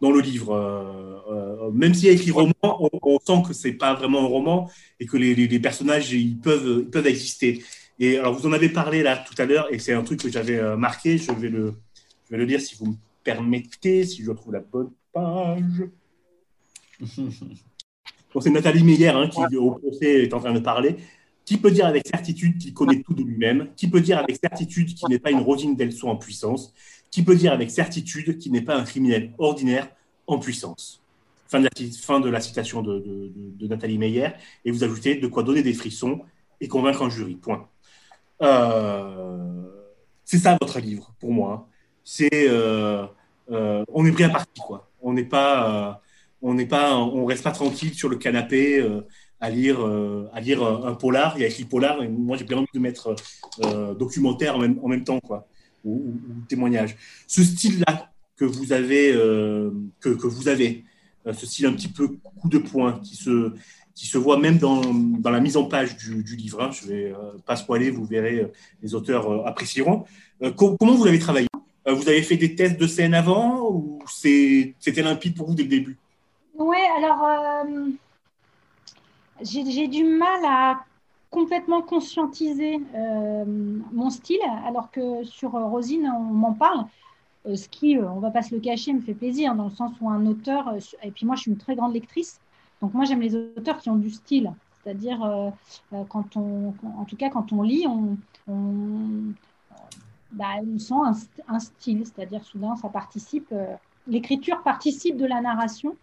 dans 0.00 0.10
le 0.12 0.20
livre. 0.20 0.54
Euh, 0.54 1.70
même 1.72 1.94
s'il 1.94 2.06
y 2.06 2.10
a 2.10 2.12
écrit 2.12 2.30
roman, 2.30 2.52
on, 2.62 3.18
sent 3.18 3.42
que 3.46 3.52
c'est 3.52 3.72
pas 3.72 3.94
vraiment 3.94 4.20
un 4.20 4.28
roman 4.28 4.70
et 5.00 5.06
que 5.06 5.16
les, 5.16 5.34
les, 5.34 5.58
personnages 5.58 6.12
ils 6.12 6.38
peuvent, 6.38 6.82
ils 6.84 6.90
peuvent 6.90 7.06
exister. 7.06 7.62
Et 7.98 8.18
alors 8.18 8.34
vous 8.34 8.46
en 8.46 8.52
avez 8.52 8.68
parlé 8.68 9.02
là 9.02 9.16
tout 9.16 9.34
à 9.38 9.46
l'heure 9.46 9.66
et 9.72 9.80
c'est 9.80 9.94
un 9.94 10.02
truc 10.02 10.20
que 10.20 10.30
j'avais 10.30 10.76
marqué. 10.76 11.18
Je 11.18 11.32
vais 11.32 11.48
le, 11.48 11.74
je 12.26 12.30
vais 12.30 12.38
le 12.38 12.44
lire 12.44 12.60
si 12.60 12.76
vous 12.76 12.86
me 12.86 12.94
permettez, 13.24 14.04
si 14.04 14.22
je 14.22 14.30
trouve 14.30 14.52
la 14.52 14.60
bonne 14.60 14.92
page. 15.12 15.88
c'est 18.40 18.50
Nathalie 18.50 18.84
Meyer 18.84 19.08
hein, 19.08 19.28
qui, 19.28 19.56
au 19.56 19.72
procès, 19.72 20.24
est 20.24 20.34
en 20.34 20.40
train 20.40 20.52
de 20.52 20.60
parler. 20.60 20.96
Qui 21.44 21.58
peut 21.58 21.70
dire 21.70 21.86
avec 21.86 22.06
certitude 22.06 22.58
qu'il 22.58 22.74
connaît 22.74 23.02
tout 23.02 23.14
de 23.14 23.22
lui-même? 23.22 23.68
Qui 23.76 23.88
peut 23.88 24.00
dire 24.00 24.18
avec 24.18 24.36
certitude 24.36 24.94
qu'il 24.94 25.08
n'est 25.08 25.18
pas 25.18 25.30
une 25.30 25.40
Rosine 25.40 25.76
Delso 25.76 26.08
en 26.08 26.16
puissance? 26.16 26.74
Qui 27.10 27.22
peut 27.22 27.36
dire 27.36 27.52
avec 27.52 27.70
certitude 27.70 28.38
qu'il 28.38 28.52
n'est 28.52 28.62
pas 28.62 28.76
un 28.76 28.84
criminel 28.84 29.32
ordinaire 29.38 29.88
en 30.26 30.38
puissance? 30.38 31.02
Fin 31.48 31.60
de, 31.60 31.64
la, 31.64 31.90
fin 32.00 32.18
de 32.18 32.28
la 32.28 32.40
citation 32.40 32.82
de, 32.82 33.32
Nathalie 33.60 33.98
Meyer. 33.98 34.30
Et 34.64 34.72
vous 34.72 34.82
ajoutez 34.82 35.14
de 35.14 35.26
quoi 35.28 35.44
donner 35.44 35.62
des 35.62 35.74
frissons 35.74 36.22
et 36.60 36.66
convaincre 36.66 37.02
un 37.02 37.10
jury. 37.10 37.36
Point. 37.36 37.68
Euh, 38.42 39.62
c'est 40.24 40.38
ça 40.38 40.58
votre 40.60 40.80
livre, 40.80 41.14
pour 41.20 41.32
moi 41.32 41.68
c'est 42.06 42.48
euh, 42.48 43.04
euh, 43.50 43.84
on 43.92 44.06
est 44.06 44.12
pris 44.12 44.24
à 44.24 44.30
partie 44.30 44.60
quoi. 44.60 44.88
On 45.02 45.12
n'est 45.12 45.24
pas, 45.24 46.00
on 46.46 46.54
n'est 46.54 46.66
pas, 46.66 46.96
on 46.96 47.24
reste 47.24 47.42
pas 47.42 47.52
tranquille 47.52 47.94
sur 47.94 48.08
le 48.08 48.16
canapé 48.16 48.84
à 49.40 49.50
lire, 49.50 49.78
à 50.32 50.40
lire 50.40 50.62
un 50.62 50.94
polar. 50.94 51.34
Il 51.36 51.42
y 51.42 51.44
a 51.44 51.48
écrit 51.48 51.64
polar 51.64 51.98
moi 52.08 52.36
j'ai 52.36 52.44
bien 52.44 52.58
envie 52.58 52.66
de 52.72 52.78
mettre 52.78 53.14
documentaire 53.98 54.56
en 54.56 54.88
même, 54.88 55.04
temps 55.04 55.20
quoi, 55.20 55.48
ou, 55.84 56.14
témoignage. 56.48 56.96
Ce 57.26 57.42
style-là 57.42 58.10
que 58.36 58.44
vous 58.44 58.72
avez, 58.72 59.12
que, 60.00 60.26
vous 60.26 60.48
avez, 60.48 60.84
ce 61.32 61.46
style 61.46 61.66
un 61.66 61.72
petit 61.72 61.88
peu 61.88 62.08
coup 62.40 62.48
de 62.48 62.58
poing 62.58 63.00
qui 63.02 63.16
se, 63.16 63.52
qui 63.94 64.06
se 64.06 64.18
voit 64.18 64.38
même 64.38 64.58
dans, 64.58 64.82
la 65.24 65.40
mise 65.40 65.56
en 65.56 65.64
page 65.64 65.96
du, 65.96 66.36
livre. 66.36 66.62
Hein. 66.62 66.70
Je 66.70 66.86
vais 66.86 67.12
pas 67.44 67.56
spoiler, 67.56 67.90
vous 67.90 68.04
verrez, 68.04 68.50
les 68.82 68.94
auteurs 68.94 69.46
apprécieront. 69.46 70.04
comment 70.56 70.94
vous 70.94 71.04
l'avez 71.04 71.18
travaillé? 71.18 71.48
Euh, 71.86 71.92
vous 71.92 72.08
avez 72.08 72.22
fait 72.22 72.36
des 72.36 72.54
tests 72.54 72.78
de 72.78 72.86
scène 72.86 73.14
avant 73.14 73.70
ou 73.70 73.98
c'était 74.08 75.02
limpide 75.02 75.36
pour 75.36 75.48
vous 75.48 75.54
dès 75.54 75.62
le 75.62 75.68
début? 75.68 75.98
Oui, 76.58 76.76
alors 76.96 77.22
euh, 77.24 77.90
j'ai 79.40 79.88
du 79.88 80.04
mal 80.04 80.44
à 80.44 80.84
complètement 81.30 81.82
conscientiser 81.82 82.80
euh, 82.94 83.44
mon 83.92 84.10
style, 84.10 84.40
alors 84.64 84.90
que 84.90 85.24
sur 85.24 85.52
Rosine, 85.52 86.10
on 86.16 86.20
m'en 86.20 86.52
parle. 86.52 86.86
ce 87.44 87.68
qui, 87.68 87.98
on 87.98 88.20
va 88.20 88.30
pas 88.30 88.42
se 88.42 88.54
le 88.54 88.60
cacher, 88.60 88.92
me 88.92 89.00
fait 89.00 89.14
plaisir, 89.14 89.54
dans 89.54 89.64
le 89.64 89.70
sens 89.70 89.92
où 90.00 90.08
un 90.08 90.24
auteur, 90.26 90.74
et 91.02 91.10
puis 91.10 91.26
moi 91.26 91.36
je 91.36 91.42
suis 91.42 91.50
une 91.50 91.58
très 91.58 91.76
grande 91.76 91.92
lectrice, 91.94 92.40
donc 92.80 92.94
moi 92.94 93.04
j'aime 93.04 93.20
les 93.20 93.34
auteurs 93.34 93.78
qui 93.78 93.90
ont 93.90 93.96
du 93.96 94.10
style, 94.10 94.52
c'est-à-dire 94.82 95.52
quand 96.08 96.36
on, 96.36 96.74
en 96.98 97.04
tout 97.04 97.16
cas 97.16 97.28
quand 97.30 97.52
on 97.52 97.62
lit, 97.62 97.86
on, 97.86 98.16
bah, 100.32 100.54
sent 100.78 100.94
un, 101.48 101.58
style, 101.58 102.04
c'est-à-dire 102.06 102.44
soudain, 102.44 102.76
ça 102.76 102.88
participe, 102.88 103.48
euh, 103.52 103.74
l'écriture 104.06 104.62
participe 104.62 105.16
de 105.16 105.26
la 105.26 105.40
narration. 105.40 105.96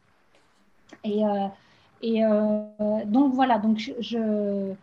Et, 1.03 1.23
euh, 1.23 1.47
euh, 2.03 3.05
donc 3.05 3.33
voilà, 3.33 3.57
donc 3.59 3.77
je, 3.99 4.73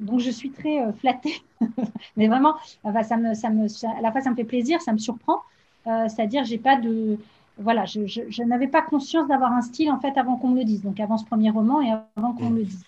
donc 0.00 0.20
je 0.20 0.30
suis 0.30 0.50
très 0.50 0.92
flattée, 0.94 1.42
mais 2.16 2.28
vraiment, 2.28 2.54
ça 3.02 3.16
me, 3.16 3.34
ça 3.34 3.50
me, 3.50 3.66
à 3.96 4.00
la 4.00 4.12
fois 4.12 4.20
ça 4.20 4.30
me 4.30 4.36
fait 4.36 4.44
plaisir, 4.44 4.80
ça 4.80 4.92
me 4.92 4.98
surprend, 4.98 5.40
c'est-à-dire 5.84 6.44
j'ai 6.44 6.58
pas 6.58 6.76
de, 6.76 7.18
voilà, 7.58 7.84
je, 7.84 8.42
n'avais 8.42 8.68
pas 8.68 8.82
conscience 8.82 9.28
d'avoir 9.28 9.52
un 9.52 9.62
style 9.62 9.90
en 9.90 10.00
fait 10.00 10.16
avant 10.16 10.36
qu'on 10.36 10.48
me 10.48 10.58
le 10.58 10.64
dise, 10.64 10.82
donc 10.82 10.98
avant 10.98 11.18
ce 11.18 11.24
premier 11.24 11.50
roman 11.50 11.82
et 11.82 11.92
avant 12.16 12.32
qu'on 12.32 12.50
me 12.50 12.58
le 12.58 12.64
dise. 12.64 12.84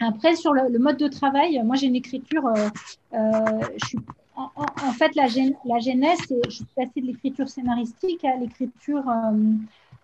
après, 0.00 0.36
sur 0.36 0.54
le, 0.54 0.78
mode 0.78 0.96
de 0.96 1.08
travail, 1.08 1.60
moi 1.64 1.76
j'ai 1.76 1.86
une 1.86 1.96
écriture, 1.96 2.50
je 3.12 3.86
suis 3.86 3.98
en, 4.36 4.92
fait, 4.92 5.14
la, 5.16 5.26
la 5.66 5.78
genèse, 5.80 6.20
je 6.46 6.50
suis 6.50 6.64
passée 6.74 7.02
de 7.02 7.06
l'écriture 7.06 7.48
scénaristique 7.48 8.24
à 8.24 8.36
l'écriture 8.36 9.04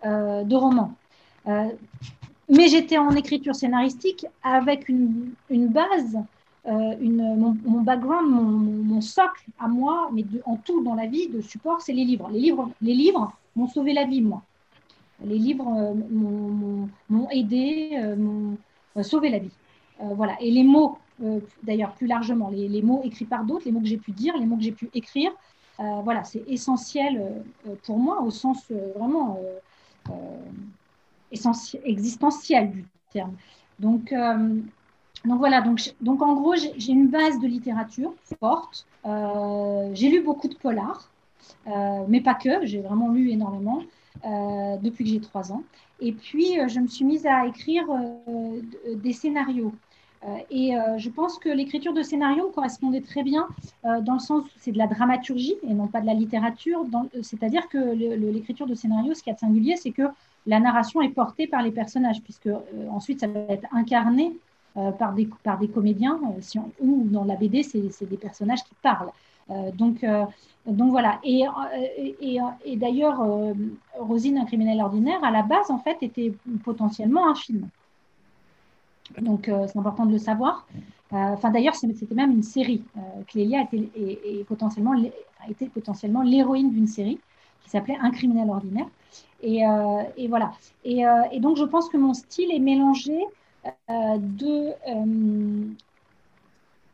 de 0.05 0.55
romans. 0.55 0.93
mais 1.47 2.69
j'étais 2.69 2.99
en 2.99 3.11
écriture 3.11 3.55
scénaristique 3.55 4.27
avec 4.43 4.89
une, 4.89 5.31
une 5.51 5.69
base 5.69 6.19
euh, 6.69 6.97
mon, 7.01 7.83
background, 7.83 8.29
mon, 8.29 9.01
socle 9.01 9.45
à 9.61 9.69
moi, 9.69 10.11
mais 10.13 10.25
en 10.47 10.57
tout 10.57 10.83
dans 10.83 10.95
la 10.95 11.07
vie 11.07 11.29
de 11.29 11.41
support, 11.41 11.81
c'est 11.81 11.93
les 11.93 12.05
livres. 12.05 12.29
Les 12.33 12.41
livres, 12.41 12.71
les 12.83 12.95
livres 12.95 13.33
m'ont 13.55 13.69
sauvé 13.69 13.93
la 13.93 14.05
vie, 14.05 14.21
moi. 14.21 14.43
Les 15.25 15.39
livres 15.39 15.69
euh, 15.69 15.95
m'ont 17.09 17.31
aidé, 17.31 17.91
euh, 17.95 18.17
m'ont 18.17 18.57
sauvé 19.03 19.31
la 19.31 19.39
vie. 19.39 19.53
voilà. 20.01 20.35
Et 20.41 20.51
les 20.51 20.65
mots, 20.65 20.99
d'ailleurs, 21.63 21.93
plus 21.93 22.09
largement, 22.09 22.51
les, 22.51 22.83
mots 22.83 23.03
écrits 23.05 23.27
par 23.27 23.45
d'autres, 23.45 23.67
les 23.67 23.73
mots 23.73 23.81
que 23.81 23.87
j'ai 23.87 23.97
pu 23.97 24.11
dire, 24.11 24.37
les 24.37 24.45
mots 24.45 24.57
que 24.57 24.63
j'ai 24.63 24.73
pu 24.73 24.91
écrire, 24.93 25.31
voilà, 25.79 26.25
c'est 26.25 26.43
essentiel 26.49 27.45
pour 27.85 27.99
moi 27.99 28.23
au 28.23 28.31
sens 28.31 28.73
vraiment 28.97 29.39
essentiel, 31.31 31.83
existentiel 31.85 32.71
du 32.71 32.85
terme. 33.13 33.35
Donc, 33.79 34.13
donc 35.27 35.39
voilà, 35.39 35.61
donc, 35.61 35.95
donc 36.01 36.23
en 36.23 36.35
gros, 36.35 36.55
j'ai 36.55 36.93
une 36.93 37.09
base 37.09 37.41
de 37.41 37.49
littérature 37.49 38.15
forte. 38.39 38.87
Euh, 39.07 39.91
j'ai 39.93 40.09
lu 40.09 40.23
beaucoup 40.23 40.49
de 40.49 40.55
polars, 40.55 41.11
euh, 41.67 42.05
mais 42.09 42.21
pas 42.21 42.35
que, 42.35 42.65
j'ai 42.65 42.81
vraiment 42.81 43.09
lu 43.11 43.31
énormément 43.31 43.83
euh, 44.25 44.77
depuis 44.77 45.05
que 45.05 45.11
j'ai 45.11 45.21
trois 45.21 45.53
ans. 45.53 45.65
Et 46.01 46.13
puis, 46.13 46.59
je 46.69 46.79
me 46.79 46.87
suis 46.87 47.05
mise 47.05 47.27
à 47.27 47.47
écrire 47.47 47.87
des 48.95 49.13
scénarios. 49.13 49.73
Et 50.51 50.75
je 50.97 51.09
pense 51.11 51.39
que 51.39 51.49
l'écriture 51.49 51.93
de 51.93 52.03
scénarios 52.03 52.51
correspondait 52.51 53.01
très 53.01 53.23
bien 53.23 53.47
dans 53.85 54.15
le 54.15 54.19
sens 54.19 54.45
où 54.45 54.49
c'est 54.59 54.73
de 54.73 54.79
la 54.79 54.87
dramaturgie 54.87 55.57
et 55.63 55.75
non 55.75 55.87
pas 55.87 56.01
de 56.01 56.07
la 56.07 56.15
littérature. 56.15 56.85
C'est-à-dire 57.23 57.69
que 57.69 57.79
l'écriture 57.79 58.67
de 58.67 58.75
scénarios, 58.75 59.15
ce 59.15 59.23
qui 59.23 59.31
est 59.31 59.39
singulier, 59.39 59.77
c'est 59.77 59.93
que 59.93 60.03
la 60.47 60.59
narration 60.61 61.01
est 61.01 61.11
portée 61.11 61.47
par 61.47 61.63
les 61.63 61.71
personnages, 61.71 62.23
puisque 62.23 62.49
ensuite 62.91 63.21
ça 63.21 63.29
va 63.29 63.41
être 63.49 63.67
incarné 63.73 64.33
euh, 64.79 64.91
par, 64.93 65.15
des, 65.15 65.27
par 65.43 65.59
des 65.59 65.69
comédiens, 65.69 66.21
euh, 66.23 66.61
ou 66.81 67.05
dans 67.05 67.25
la 67.25 67.37
BD, 67.37 67.63
c'est 67.63 68.05
des 68.05 68.17
personnages 68.19 68.63
qui 68.63 68.75
parlent. 68.83 69.11
Euh, 69.49 69.71
donc, 69.73 70.05
donc 70.67 70.91
voilà. 70.91 71.19
Et 71.25 71.47
d'ailleurs, 72.77 73.25
Rosine, 73.99 74.37
un 74.37 74.45
criminel 74.45 74.83
ordinaire, 74.83 75.25
à 75.25 75.31
la 75.31 75.43
base, 75.43 75.71
en 75.71 75.79
fait, 75.79 75.97
était 76.03 76.35
potentiellement 76.63 77.27
un 77.27 77.35
film. 77.35 77.69
Donc, 79.21 79.51
c'est 79.69 79.79
important 79.79 80.07
de 80.07 80.13
le 80.13 80.19
savoir. 80.19 80.67
Enfin, 81.11 81.51
d'ailleurs, 81.51 81.75
c'était 81.75 82.15
même 82.15 82.33
une 82.33 82.43
série. 82.43 82.83
Clélia 83.29 83.63
était, 83.63 83.89
et, 83.97 84.45
potentiellement, 84.49 84.93
a 84.93 85.51
été 85.51 85.67
potentiellement 85.67 86.23
l'héroïne 86.23 86.71
d'une 86.71 86.87
série 86.87 87.19
qui 87.63 87.71
s'appelait 87.71 87.97
Un 88.01 88.11
criminel 88.11 88.51
ordinaire. 88.51 88.87
Et, 89.43 89.63
et 90.17 90.29
voilà. 90.29 90.53
Et, 90.85 91.05
et, 91.33 91.41
donc, 91.41 91.57
je 91.57 91.65
pense 91.65 91.89
que 91.89 91.97
mon 91.97 92.15
style 92.15 92.53
est 92.53 92.59
mélangé 92.59 93.17
euh, 93.89 94.19
de, 94.19 94.73
euh, 94.89 95.65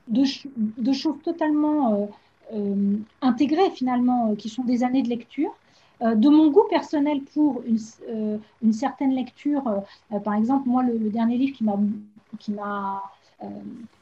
de, 0.08 0.92
choses 0.92 1.16
totalement 1.22 2.08
euh, 2.52 2.96
intégrées 3.20 3.70
finalement, 3.70 4.34
qui 4.34 4.48
sont 4.48 4.64
des 4.64 4.84
années 4.84 5.02
de 5.02 5.08
lecture, 5.08 5.54
de 6.02 6.28
mon 6.28 6.50
goût 6.50 6.64
personnel 6.68 7.20
pour 7.32 7.62
une, 7.64 7.78
une 8.62 8.72
certaine 8.72 9.14
lecture. 9.14 9.62
par 10.24 10.34
exemple, 10.34 10.68
moi, 10.68 10.82
le, 10.82 11.10
dernier 11.10 11.38
livre 11.38 11.56
qui 11.56 12.52
m'a 12.52 13.02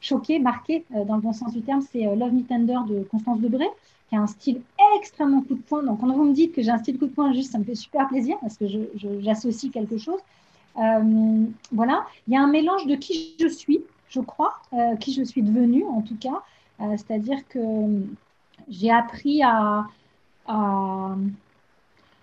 choqué, 0.00 0.38
marqué 0.38 0.84
dans 0.90 1.16
le 1.16 1.20
bon 1.20 1.32
sens 1.32 1.52
du 1.52 1.60
terme, 1.60 1.82
c'est 1.82 2.04
Love 2.16 2.32
Me 2.32 2.42
Tender 2.42 2.78
de 2.88 3.02
Constance 3.10 3.40
Debré, 3.40 3.66
qui 4.08 4.16
a 4.16 4.20
un 4.20 4.26
style 4.26 4.60
extrêmement 4.98 5.42
coup 5.42 5.54
de 5.54 5.62
poing. 5.62 5.82
Donc, 5.82 6.00
quand 6.00 6.10
vous 6.12 6.24
me 6.24 6.32
dites 6.32 6.54
que 6.54 6.62
j'ai 6.62 6.70
un 6.70 6.78
style 6.78 6.98
coup 6.98 7.06
de 7.06 7.12
poing, 7.12 7.32
juste, 7.32 7.52
ça 7.52 7.58
me 7.58 7.64
fait 7.64 7.74
super 7.74 8.08
plaisir 8.08 8.36
parce 8.40 8.56
que 8.56 8.64
j'associe 9.20 9.70
quelque 9.70 9.98
chose. 9.98 10.20
Euh, 10.76 11.44
voilà, 11.72 12.06
il 12.26 12.34
y 12.34 12.36
a 12.36 12.42
un 12.42 12.46
mélange 12.46 12.86
de 12.86 12.94
qui 12.94 13.34
je 13.40 13.48
suis, 13.48 13.80
je 14.08 14.20
crois, 14.20 14.54
euh, 14.72 14.96
qui 14.96 15.12
je 15.12 15.22
suis 15.22 15.42
devenue 15.42 15.84
en 15.84 16.02
tout 16.02 16.16
cas. 16.16 16.42
Euh, 16.80 16.96
c'est-à-dire 16.96 17.46
que 17.48 17.58
j'ai 18.68 18.90
appris 18.90 19.42
à, 19.42 19.86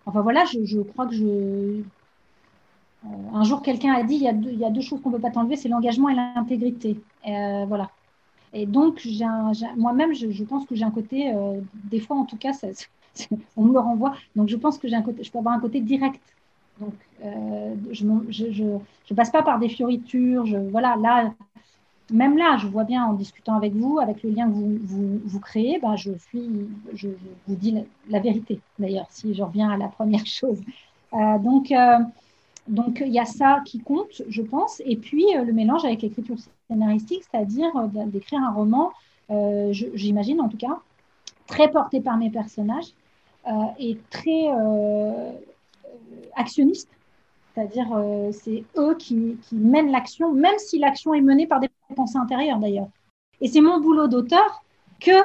Enfin 0.08 0.22
voilà, 0.22 0.46
je, 0.46 0.82
crois 0.82 1.06
que 1.06 1.14
je... 1.14 1.82
un 3.34 3.44
jour, 3.44 3.62
quelqu'un 3.62 3.94
a 3.94 4.04
dit 4.04 4.16
il 4.16 4.24
y 4.24 4.66
a 4.66 4.70
deux, 4.70 4.82
choses 4.82 5.02
qu'on 5.02 5.10
ne 5.10 5.16
peut 5.16 5.22
pas 5.22 5.32
t'enlever, 5.32 5.56
c'est 5.56 5.70
l'engagement 5.70 6.10
et 6.10 6.16
l'intégrité. 6.16 7.00
voilà. 7.24 7.90
Et 8.54 8.66
donc, 8.66 9.06
moi-même, 9.76 10.14
je, 10.14 10.44
pense 10.44 10.66
que 10.66 10.76
j'ai 10.76 10.86
un 10.86 10.92
côté, 10.92 11.34
des 11.86 12.00
fois 12.00 12.18
en 12.18 12.26
tout 12.26 12.38
cas, 12.38 12.52
on 13.58 13.64
me 13.64 13.74
le 13.74 13.80
renvoie. 13.80 14.16
Donc, 14.36 14.48
je 14.48 14.56
pense 14.56 14.78
que 14.78 14.88
j'ai 14.88 14.96
un 14.96 15.02
côté, 15.02 15.24
je 15.24 15.32
peux 15.32 15.40
avoir 15.40 15.56
un 15.56 15.60
côté 15.60 15.82
direct 15.82 16.22
donc, 16.80 16.94
euh, 17.24 17.76
je 17.92 18.06
ne 18.06 19.16
passe 19.16 19.32
pas 19.32 19.44
par 19.44 19.60
des 19.60 19.70
fioritures. 19.70 20.46
Voilà, 20.72 20.96
là, 20.98 21.34
même 22.12 22.38
là, 22.38 22.58
je 22.58 22.68
vois 22.68 22.84
bien 22.84 23.06
en 23.06 23.14
discutant 23.14 23.56
avec 23.56 23.74
vous, 23.74 24.00
avec 24.00 24.24
le 24.24 24.30
lien 24.30 24.48
que 24.48 24.54
vous, 24.54 25.20
vous, 25.26 25.40
créez, 25.40 25.80
ben, 25.80 25.96
je, 25.96 26.12
suis, 26.18 26.50
je, 26.94 27.10
vous 27.48 27.56
dis 27.56 27.76
la, 28.10 28.20
vérité, 28.20 28.60
d'ailleurs, 28.80 29.08
si 29.10 29.34
je 29.34 29.44
reviens 29.44 29.70
à 29.70 29.78
la 29.78 29.88
première 29.88 30.26
chose. 30.26 30.62
Euh, 31.14 31.38
donc, 31.40 31.72
euh, 31.72 31.98
donc, 32.68 33.02
il 33.06 33.14
y 33.14 33.20
a 33.20 33.26
ça 33.26 33.62
qui 33.66 33.80
compte, 33.80 34.22
je 34.28 34.42
pense. 34.42 34.82
Et 34.86 34.98
puis, 34.98 35.26
le 35.34 35.54
mélange 35.54 35.86
avec 35.86 36.02
l'écriture 36.02 36.36
scénaristique, 36.70 37.24
c'est-à-dire 37.30 37.72
d'écrire 38.08 38.42
un 38.42 38.52
roman, 38.52 38.92
j'imagine 39.72 40.42
en 40.42 40.50
tout 40.50 40.58
cas, 40.58 40.80
très 41.46 41.72
porté 41.72 42.02
par 42.02 42.18
mes 42.18 42.30
personnages 42.30 42.94
et 43.80 43.98
très 44.10 44.50
actionnistes, 46.36 46.90
c'est-à-dire 47.58 47.88
euh, 47.96 48.32
c'est 48.32 48.64
eux 48.78 48.96
qui, 48.96 49.38
mènent 49.52 49.92
l'action, 49.92 50.32
même 50.32 50.58
si 50.60 50.78
l'action 50.78 51.14
est 51.16 51.22
menée 51.22 51.48
par 51.48 51.60
des 51.60 51.70
pensées 52.00 52.18
intérieures 52.18 52.60
d'ailleurs. 52.60 52.90
Et 53.42 53.48
c'est 53.48 53.62
mon 53.62 53.80
boulot 53.80 54.08
d'auteur 54.08 54.64
que 55.00 55.18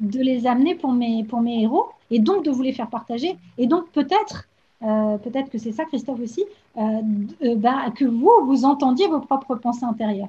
de 0.00 0.20
les 0.20 0.46
amener 0.46 0.74
pour 0.74 0.92
mes, 0.92 1.24
pour 1.24 1.40
mes 1.40 1.62
héros 1.62 1.86
et 2.10 2.18
donc 2.18 2.44
de 2.44 2.50
vous 2.50 2.62
les 2.62 2.72
faire 2.72 2.90
partager. 2.90 3.36
Et 3.58 3.66
donc 3.66 3.90
peut-être, 3.92 4.48
euh, 4.82 5.16
peut-être 5.18 5.50
que 5.50 5.58
c'est 5.58 5.72
ça 5.72 5.84
Christophe 5.84 6.20
aussi, 6.20 6.44
euh, 6.76 7.00
bah, 7.56 7.90
que 7.96 8.04
vous, 8.04 8.32
vous 8.46 8.64
entendiez 8.64 9.08
vos 9.08 9.20
propres 9.20 9.56
pensées 9.56 9.84
intérieures 9.84 10.28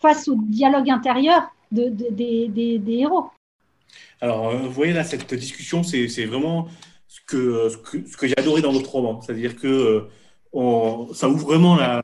face 0.00 0.28
au 0.28 0.36
dialogue 0.36 0.90
intérieur 0.90 1.42
de, 1.70 1.88
des, 1.88 2.48
des, 2.48 2.92
héros. 2.92 3.26
Alors, 4.20 4.54
vous 4.56 4.70
voyez 4.70 4.92
là, 4.92 5.04
cette 5.04 5.32
discussion, 5.34 5.82
c'est 5.82 6.26
vraiment 6.26 6.66
ce 7.06 7.20
que, 7.26 7.68
ce 7.68 8.16
que, 8.16 8.26
j'ai 8.26 8.38
adoré 8.38 8.60
dans 8.62 8.72
votre 8.72 8.90
roman. 8.90 9.20
C'est-à-dire 9.20 9.56
que 9.56 9.66
euh, 10.54 11.14
ça 11.14 11.28
ouvre 11.28 11.46
vraiment 11.46 11.76
la, 11.76 12.02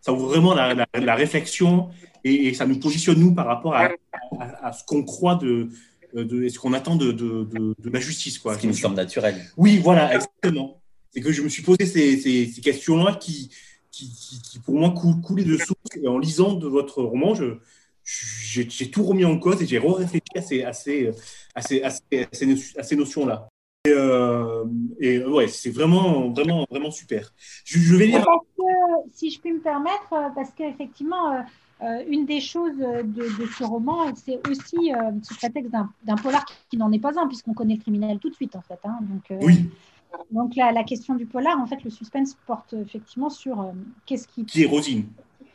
ça 0.00 0.12
ouvre 0.12 0.28
vraiment 0.28 0.54
la, 0.54 0.86
la, 0.94 1.14
réflexion 1.14 1.90
et, 2.24 2.54
ça 2.54 2.66
nous 2.66 2.78
positionne, 2.78 3.20
nous, 3.20 3.34
par 3.34 3.46
rapport 3.46 3.74
à, 3.74 3.90
à, 4.62 4.72
ce 4.72 4.84
qu'on 4.84 5.04
croit 5.04 5.36
de, 5.36 5.68
de, 6.14 6.48
ce 6.48 6.58
qu'on 6.58 6.72
attend 6.72 6.96
de, 6.96 7.12
de, 7.12 7.44
de, 7.78 7.90
la 7.90 8.00
justice. 8.00 8.38
Quoi. 8.38 8.56
C'est 8.58 8.66
une 8.66 8.74
forme 8.74 8.94
naturelle. 8.94 9.44
Oui, 9.56 9.78
voilà, 9.78 10.14
exactement. 10.14 10.80
C'est 11.10 11.20
que 11.20 11.32
je 11.32 11.42
me 11.42 11.48
suis 11.48 11.62
posé 11.62 11.86
ces, 11.86 12.16
ces, 12.16 12.46
ces 12.46 12.60
questions-là 12.60 13.14
qui, 13.14 13.50
qui, 13.90 14.10
qui, 14.42 14.58
pour 14.58 14.74
moi, 14.74 14.90
coulaient 14.90 15.44
de 15.44 15.56
source. 15.56 15.78
Et 16.02 16.08
en 16.08 16.18
lisant 16.18 16.54
de 16.54 16.66
votre 16.66 17.02
roman, 17.02 17.34
je, 17.34 17.58
j'ai 18.04 18.90
tout 18.90 19.02
remis 19.02 19.24
en 19.24 19.38
cause 19.38 19.62
et 19.62 19.66
j'ai 19.66 19.78
réfléchi 19.78 20.22
à 20.34 20.42
ces, 20.42 20.62
à 20.62 20.72
ces, 20.72 21.12
à 21.82 21.90
ces, 21.90 22.22
à 22.76 22.82
ces 22.82 22.96
notions-là. 22.96 23.48
Et, 23.86 23.92
euh, 23.92 24.64
et 24.98 25.22
ouais, 25.24 25.46
c'est 25.46 25.70
vraiment, 25.70 26.30
vraiment, 26.30 26.66
vraiment 26.70 26.90
super. 26.90 27.34
Je, 27.64 27.94
vais 27.96 28.06
lire. 28.06 28.26
si 29.12 29.30
je 29.30 29.38
puis 29.38 29.52
me 29.52 29.60
permettre, 29.60 30.12
euh, 30.12 30.28
parce 30.34 30.50
qu'effectivement, 30.52 31.34
euh, 31.34 31.40
une 32.08 32.26
des 32.26 32.40
choses 32.40 32.76
de, 32.76 33.46
ce 33.58 33.64
roman, 33.64 34.14
c'est 34.14 34.40
aussi 34.48 34.92
ce 35.22 35.34
prétexte 35.34 35.70
d'un 35.70 36.16
polar 36.16 36.44
qui, 36.70 36.76
n'en 36.76 36.90
est 36.92 36.98
pas 36.98 37.18
un, 37.18 37.26
puisqu'on 37.26 37.54
connaît 37.54 37.74
le 37.74 37.80
criminel 37.80 38.18
tout 38.18 38.30
de 38.30 38.34
suite, 38.34 38.56
en 38.56 38.62
fait. 38.62 38.78
Hein. 38.84 38.98
donc, 39.02 39.42
oui. 39.42 39.70
Donc 40.30 40.54
la, 40.54 40.70
la, 40.70 40.84
question 40.84 41.14
du 41.14 41.26
polar, 41.26 41.58
en 41.58 41.66
fait, 41.66 41.82
le 41.82 41.90
suspense 41.90 42.36
porte 42.46 42.72
effectivement 42.74 43.30
sur 43.30 43.72
qu'est-ce 44.06 44.28
qui. 44.28 44.44
Qui 44.44 44.62
est 44.62 44.66
Rosine 44.66 45.06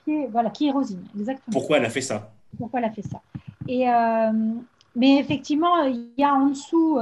qui 0.04 0.12
est, 0.12 0.28
Voilà, 0.28 0.50
qui 0.50 0.68
est 0.68 0.72
Rosine, 0.72 1.04
exactement. 1.18 1.54
Pourquoi 1.54 1.78
elle 1.78 1.86
a 1.86 1.90
fait 1.90 2.02
ça 2.02 2.32
Pourquoi 2.58 2.80
elle 2.80 2.86
a 2.86 2.92
fait 2.92 3.04
ça 3.04 3.22
Et 3.68 3.86
mais 4.96 5.18
effectivement, 5.18 5.84
il 5.84 6.10
y 6.18 6.24
a 6.24 6.34
en 6.34 6.48
dessous 6.48 7.00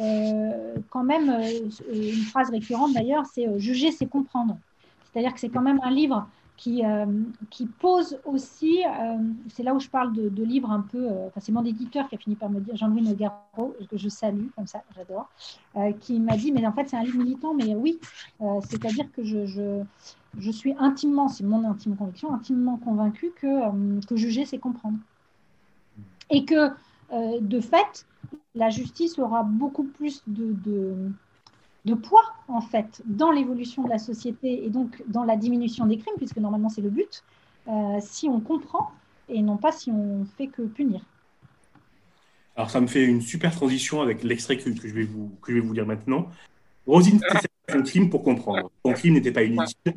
euh, 0.00 0.74
quand 0.90 1.04
même, 1.04 1.30
euh, 1.30 1.70
une 1.92 2.22
phrase 2.22 2.50
récurrente 2.50 2.92
d'ailleurs, 2.94 3.24
c'est 3.32 3.46
euh, 3.46 3.58
juger, 3.58 3.92
c'est 3.92 4.06
comprendre. 4.06 4.56
C'est-à-dire 5.04 5.32
que 5.32 5.40
c'est 5.40 5.48
quand 5.48 5.60
même 5.60 5.80
un 5.84 5.90
livre 5.90 6.26
qui, 6.56 6.84
euh, 6.84 7.06
qui 7.50 7.66
pose 7.66 8.18
aussi, 8.24 8.84
euh, 8.84 9.18
c'est 9.48 9.62
là 9.62 9.74
où 9.74 9.80
je 9.80 9.88
parle 9.88 10.12
de, 10.12 10.44
livres 10.44 10.70
un 10.70 10.80
peu, 10.82 11.08
euh, 11.10 11.26
enfin 11.26 11.40
c'est 11.40 11.52
mon 11.52 11.64
éditeur 11.64 12.08
qui 12.08 12.14
a 12.14 12.18
fini 12.18 12.36
par 12.36 12.48
me 12.48 12.60
dire, 12.60 12.76
Jean-Louis 12.76 13.02
Nogaro, 13.02 13.76
que 13.90 13.96
je 13.96 14.08
salue, 14.08 14.46
comme 14.56 14.66
ça, 14.66 14.82
j'adore, 14.94 15.28
qui 16.00 16.20
m'a 16.20 16.36
dit, 16.36 16.52
mais 16.52 16.66
en 16.66 16.72
fait 16.72 16.88
c'est 16.88 16.96
un 16.96 17.02
livre 17.02 17.18
militant, 17.18 17.54
mais 17.54 17.74
oui, 17.74 17.98
c'est-à-dire 18.62 19.10
que 19.12 19.24
je, 19.24 19.46
je, 20.38 20.50
suis 20.50 20.74
intimement, 20.78 21.28
c'est 21.28 21.44
mon 21.44 21.68
intime 21.68 21.96
conviction, 21.96 22.32
intimement 22.32 22.76
convaincue 22.76 23.32
que, 23.34 24.06
que 24.06 24.16
juger 24.16 24.44
c'est 24.44 24.58
comprendre. 24.58 24.98
Et 26.30 26.44
que 26.44 26.70
de 27.40 27.60
fait, 27.60 28.06
la 28.54 28.70
justice 28.70 29.18
aura 29.18 29.42
beaucoup 29.42 29.84
plus 29.84 30.22
de 30.26 31.10
de 31.84 31.94
poids, 31.94 32.24
en 32.48 32.60
fait, 32.60 33.02
dans 33.04 33.30
l'évolution 33.30 33.82
de 33.84 33.90
la 33.90 33.98
société 33.98 34.64
et 34.64 34.70
donc 34.70 35.02
dans 35.06 35.24
la 35.24 35.36
diminution 35.36 35.86
des 35.86 35.98
crimes, 35.98 36.14
puisque 36.16 36.38
normalement 36.38 36.68
c'est 36.68 36.80
le 36.80 36.90
but, 36.90 37.22
euh, 37.68 37.98
si 38.00 38.28
on 38.28 38.40
comprend 38.40 38.90
et 39.28 39.42
non 39.42 39.56
pas 39.56 39.72
si 39.72 39.90
on 39.90 40.24
fait 40.36 40.46
que 40.46 40.62
punir. 40.62 41.02
Alors 42.56 42.70
ça 42.70 42.80
me 42.80 42.86
fait 42.86 43.04
une 43.04 43.20
super 43.20 43.54
transition 43.54 44.00
avec 44.00 44.22
l'extrait 44.22 44.56
que, 44.56 44.72
je 44.74 44.94
vais 44.94 45.04
vous, 45.04 45.32
que 45.42 45.52
je 45.52 45.58
vais 45.58 45.66
vous 45.66 45.72
lire 45.72 45.86
maintenant. 45.86 46.28
Rosine 46.86 47.20
son 47.68 47.82
crime 47.82 48.10
pour 48.10 48.22
comprendre. 48.22 48.70
Son 48.84 48.92
crime 48.92 49.14
n'était 49.14 49.32
pas 49.32 49.42
inutile, 49.42 49.94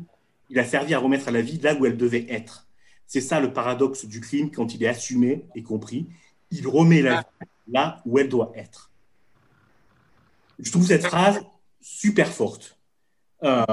il 0.50 0.58
a 0.58 0.64
servi 0.64 0.94
à 0.94 0.98
remettre 0.98 1.30
la 1.30 1.42
vie 1.42 1.58
là 1.58 1.74
où 1.74 1.86
elle 1.86 1.96
devait 1.96 2.26
être. 2.28 2.66
C'est 3.06 3.20
ça 3.20 3.40
le 3.40 3.52
paradoxe 3.52 4.06
du 4.06 4.20
crime 4.20 4.50
quand 4.50 4.74
il 4.74 4.82
est 4.82 4.88
assumé 4.88 5.44
et 5.54 5.62
compris. 5.62 6.06
Il 6.50 6.66
remet 6.66 7.02
la 7.02 7.20
vie 7.20 7.48
là 7.68 8.02
où 8.06 8.18
elle 8.18 8.28
doit 8.28 8.52
être. 8.54 8.90
Je 10.58 10.70
trouve 10.70 10.84
cette 10.84 11.06
phrase 11.06 11.44
super 11.88 12.28
forte. 12.28 12.78
Euh, 13.44 13.64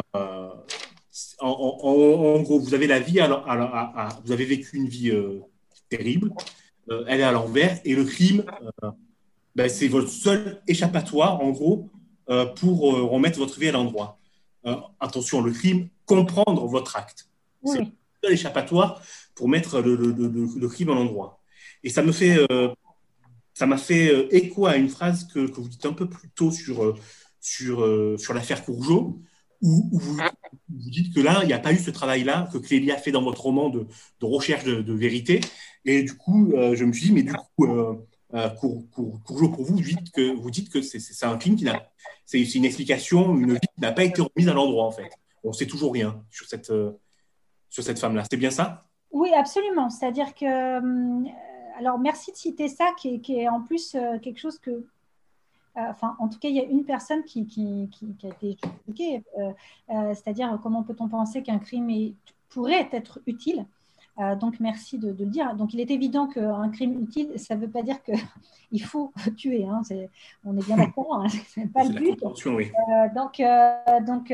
en, 1.40 2.42
gros, 2.42 2.60
vous 2.60 2.74
avez 2.74 2.88
la 2.88 3.00
vie, 3.00 3.20
alors, 3.20 3.46
vous 4.24 4.32
avez 4.32 4.46
vécu 4.46 4.78
une 4.78 4.88
vie 4.88 5.12
euh, 5.12 5.42
terrible, 5.90 6.32
euh, 6.90 7.04
elle 7.08 7.20
est 7.20 7.24
à 7.24 7.32
l'envers, 7.32 7.80
et 7.84 7.94
le 7.94 8.04
crime, 8.04 8.44
ben, 9.56 9.70
c'est 9.70 9.88
votre 9.88 10.10
seul 10.10 10.62
échappatoire, 10.68 11.42
en 11.42 11.52
gros, 11.52 11.90
pour 12.56 12.82
remettre 13.12 13.38
votre 13.38 13.60
vie 13.60 13.70
à 13.70 13.72
l'endroit. 13.72 14.18
attention, 15.00 15.42
le 15.42 15.52
crime, 15.52 15.90
comprendre 16.06 16.66
votre 16.66 16.96
acte. 16.96 17.30
C'est 17.64 17.80
le 17.80 17.88
seul 18.24 18.34
échappatoire 18.34 19.02
pour 19.36 19.50
mettre 19.50 19.82
le, 19.82 20.68
crime 20.68 20.90
à 20.90 20.96
l'endroit. 20.96 21.40
Et 21.84 21.90
ça 21.90 22.02
me 22.02 22.12
fait, 22.12 22.38
ça 23.54 23.68
m'a 23.68 23.78
fait 23.78 24.28
écho 24.36 24.66
à 24.66 24.76
une 24.76 24.90
phrase 24.90 25.28
que, 25.28 25.48
que, 25.48 25.62
vous 25.62 25.70
dites 25.70 25.86
un 25.86 25.94
peu 25.94 26.10
plus 26.10 26.30
tôt 26.30 26.52
sur 26.52 26.96
sur, 27.46 27.84
euh, 27.84 28.18
sur 28.18 28.34
l'affaire 28.34 28.66
Courgeot, 28.66 29.20
où, 29.62 29.90
vous, 29.92 30.20
dites 30.68 31.14
que 31.14 31.20
là, 31.20 31.42
il 31.44 31.48
n'y 31.48 31.54
a 31.54 31.60
pas 31.60 31.74
eu 31.74 31.78
ce 31.78 31.92
travail-là 31.92 32.50
que 32.52 32.58
Clélie 32.58 32.92
a 32.92 32.98
fait 32.98 33.12
dans 33.12 33.22
votre 33.22 33.42
roman 33.42 33.70
de, 33.70 33.86
recherche 34.22 34.64
de, 34.64 34.94
vérité. 34.94 35.42
Et 35.86 36.04
du 36.04 36.18
coup, 36.18 36.52
euh, 36.54 36.76
je 36.76 36.84
me 36.84 36.92
suis 36.92 37.08
dit, 37.08 37.14
mais 37.14 37.24
du 37.24 37.34
coup, 37.34 37.68
euh, 37.68 38.50
Courgeot, 38.60 39.50
pour 39.50 39.64
vous, 39.64 39.76
vous 39.76 40.52
dites 40.52 40.70
que, 40.70 40.82
c'est 40.82 41.26
un 41.26 41.38
crime 41.38 41.56
qui 41.56 41.66
n'a. 41.66 41.88
C'est 42.26 42.42
une 42.42 42.66
explication, 42.66 43.38
une 43.38 43.54
vie 43.54 43.60
qui 43.60 43.82
n'a 43.82 43.92
pas 43.92 44.04
été 44.04 44.24
remise 44.24 44.50
à 44.50 44.54
l'endroit, 44.54 44.86
en 44.86 44.92
fait. 44.92 45.10
On 45.44 45.50
ne 45.50 45.54
sait 45.54 45.68
toujours 45.68 45.94
rien 45.94 46.24
sur 46.32 46.48
cette, 46.48 46.74
cette 47.70 48.00
femme-là. 48.00 48.24
C'est 48.30 48.38
bien 48.38 48.50
ça? 48.50 48.88
Oui, 49.12 49.30
absolument. 49.36 49.92
C'est-à-dire 49.92 50.34
que. 50.34 51.30
Alors, 51.78 52.00
merci 52.00 52.32
de 52.32 52.38
citer 52.38 52.68
ça, 52.70 52.92
qui 52.98 53.22
est 53.30 53.48
en 53.48 53.62
plus 53.62 53.96
quelque 54.24 54.40
chose 54.40 54.58
que 54.58 54.86
enfin, 55.76 56.16
en 56.20 56.28
tout 56.28 56.40
cas, 56.40 56.48
il 56.48 56.56
y 56.56 56.60
a 56.60 56.64
une 56.64 56.86
personne 56.86 57.24
qui, 57.24 57.48
a 58.24 58.28
été 58.28 58.52
expliquée, 58.52 59.24
euh, 59.38 59.52
euh, 59.90 60.14
c'est-à-dire 60.14 60.60
comment 60.62 60.84
peut-on 60.84 61.08
penser 61.08 61.44
qu'un 61.44 61.60
crime 61.60 62.14
pourrait 62.50 62.90
être 62.92 63.20
utile? 63.26 63.66
Donc, 64.40 64.62
merci 64.62 64.98
de, 64.98 65.10
le 65.10 65.26
dire. 65.26 65.56
Donc, 65.56 65.74
il 65.74 65.82
est 65.82 65.92
évident 65.92 66.28
qu'un 66.28 66.70
crime 66.70 67.04
utile, 67.04 67.34
ça 67.36 67.54
ne 67.58 67.60
veut 67.60 67.70
pas 67.70 67.82
dire 67.82 67.98
qu'il 68.02 68.82
faut 68.82 69.12
tuer. 69.36 69.66
Hein. 69.66 69.82
on 70.46 70.58
est 70.58 70.66
bien 70.66 70.78
d'accord, 70.78 71.16
hein, 71.16 71.28
ce 71.50 71.60
n'est 71.60 71.68
pas 71.68 71.84
le 71.84 71.90
but. 71.90 72.22
donc, 73.14 73.42
donc 74.06 74.30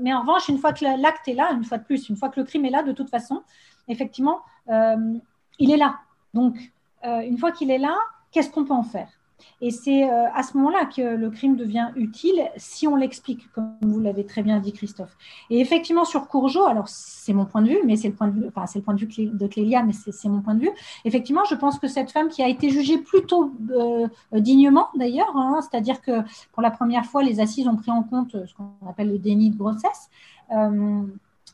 mais 0.00 0.14
en 0.14 0.20
revanche, 0.20 0.48
une 0.48 0.58
fois 0.58 0.72
que 0.72 0.84
l'acte 0.84 1.26
est 1.26 1.34
là, 1.34 1.50
une 1.52 1.64
fois 1.64 1.78
de 1.78 1.82
plus, 1.82 2.08
une 2.08 2.16
fois 2.16 2.28
que 2.28 2.38
le 2.38 2.46
crime 2.46 2.64
est 2.66 2.70
là, 2.70 2.84
de 2.84 2.92
toute 2.92 3.10
façon, 3.10 3.42
effectivement, 3.88 4.42
il 4.68 5.72
est 5.72 5.76
là. 5.76 5.98
Donc, 6.32 6.56
une 7.02 7.36
fois 7.36 7.50
qu'il 7.50 7.72
est 7.72 7.78
là, 7.78 7.96
qu'est-ce 8.30 8.50
qu'on 8.50 8.64
peut 8.64 8.74
en 8.74 8.84
faire? 8.84 9.19
Et 9.60 9.70
c'est 9.70 10.04
euh, 10.04 10.26
à 10.34 10.42
ce 10.42 10.56
moment-là 10.56 10.86
que 10.86 11.02
le 11.16 11.30
crime 11.30 11.56
devient 11.56 11.88
utile 11.96 12.42
si 12.56 12.86
on 12.86 12.96
l'explique, 12.96 13.50
comme 13.52 13.76
vous 13.82 14.00
l'avez 14.00 14.24
très 14.24 14.42
bien 14.42 14.58
dit, 14.58 14.72
Christophe. 14.72 15.16
Et 15.50 15.60
effectivement, 15.60 16.04
sur 16.04 16.28
Courgeot, 16.28 16.66
alors 16.66 16.88
c'est 16.88 17.32
mon 17.32 17.44
point 17.44 17.62
de 17.62 17.68
vue, 17.68 17.78
mais 17.84 17.96
c'est 17.96 18.08
le 18.08 18.14
point 18.14 18.28
de 18.28 18.40
vue, 18.40 18.46
enfin, 18.48 18.66
c'est 18.66 18.78
le 18.78 18.84
point 18.84 18.94
de 18.94 19.00
vue 19.00 19.06
de 19.06 19.46
Clélia, 19.46 19.82
mais 19.82 19.92
c'est 19.92 20.28
mon 20.28 20.40
point 20.40 20.54
de 20.54 20.60
vue. 20.60 20.70
Effectivement, 21.04 21.44
je 21.48 21.54
pense 21.54 21.78
que 21.78 21.88
cette 21.88 22.10
femme 22.10 22.28
qui 22.28 22.42
a 22.42 22.48
été 22.48 22.70
jugée 22.70 22.98
plutôt 22.98 23.52
euh, 23.70 24.08
dignement, 24.32 24.88
d'ailleurs, 24.94 25.36
hein, 25.36 25.60
c'est-à-dire 25.62 26.00
que 26.00 26.22
pour 26.52 26.62
la 26.62 26.70
première 26.70 27.04
fois, 27.06 27.22
les 27.22 27.40
assises 27.40 27.68
ont 27.68 27.76
pris 27.76 27.90
en 27.90 28.02
compte 28.02 28.32
ce 28.46 28.54
qu'on 28.54 28.88
appelle 28.88 29.10
le 29.10 29.18
déni 29.18 29.50
de 29.50 29.56
grossesse. 29.56 30.10
Euh, 30.52 31.02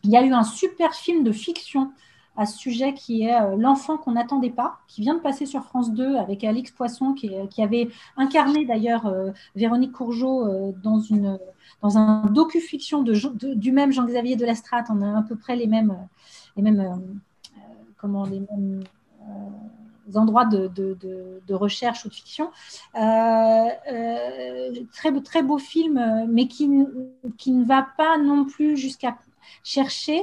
il 0.04 0.10
y 0.10 0.16
a 0.16 0.22
eu 0.22 0.32
un 0.32 0.44
super 0.44 0.94
film 0.94 1.24
de 1.24 1.32
fiction 1.32 1.90
à 2.36 2.46
ce 2.46 2.56
sujet 2.58 2.94
qui 2.94 3.22
est 3.22 3.34
euh, 3.34 3.56
L'enfant 3.56 3.96
qu'on 3.96 4.12
n'attendait 4.12 4.50
pas, 4.50 4.78
qui 4.88 5.00
vient 5.00 5.14
de 5.14 5.20
passer 5.20 5.46
sur 5.46 5.64
France 5.64 5.92
2 5.92 6.16
avec 6.16 6.44
Alix 6.44 6.70
Poisson, 6.70 7.14
qui, 7.14 7.30
avait 7.62 7.88
incarné 8.16 8.64
d'ailleurs 8.64 9.06
euh, 9.06 9.30
Véronique 9.54 9.92
Courgeot 9.92 10.46
euh, 10.46 10.72
dans, 10.82 11.00
une, 11.00 11.38
dans 11.82 11.98
un 11.98 12.26
docu-fiction 12.26 13.02
de, 13.02 13.14
du 13.54 13.72
même 13.72 13.92
Jean-Xavier 13.92 14.36
de 14.36 14.44
Lestrade. 14.44 14.84
On 14.90 15.02
a 15.02 15.18
à 15.18 15.22
peu 15.22 15.36
près 15.36 15.56
les 15.56 15.66
mêmes, 15.66 15.96
les 16.56 16.62
mêmes, 16.62 17.20
comment, 17.96 18.24
les 18.24 18.40
mêmes 18.40 18.84
endroits 20.14 20.44
de, 20.44 20.68
de, 20.68 21.54
recherche 21.54 22.04
ou 22.04 22.08
de 22.08 22.14
fiction. 22.14 22.50
très, 22.92 23.80
très 25.24 25.42
beau 25.42 25.58
film, 25.58 26.26
mais 26.28 26.46
qui, 26.48 26.70
qui 27.38 27.52
ne 27.52 27.64
va 27.64 27.86
pas 27.96 28.18
non 28.18 28.44
plus 28.44 28.76
jusqu'à 28.76 29.16
chercher 29.64 30.22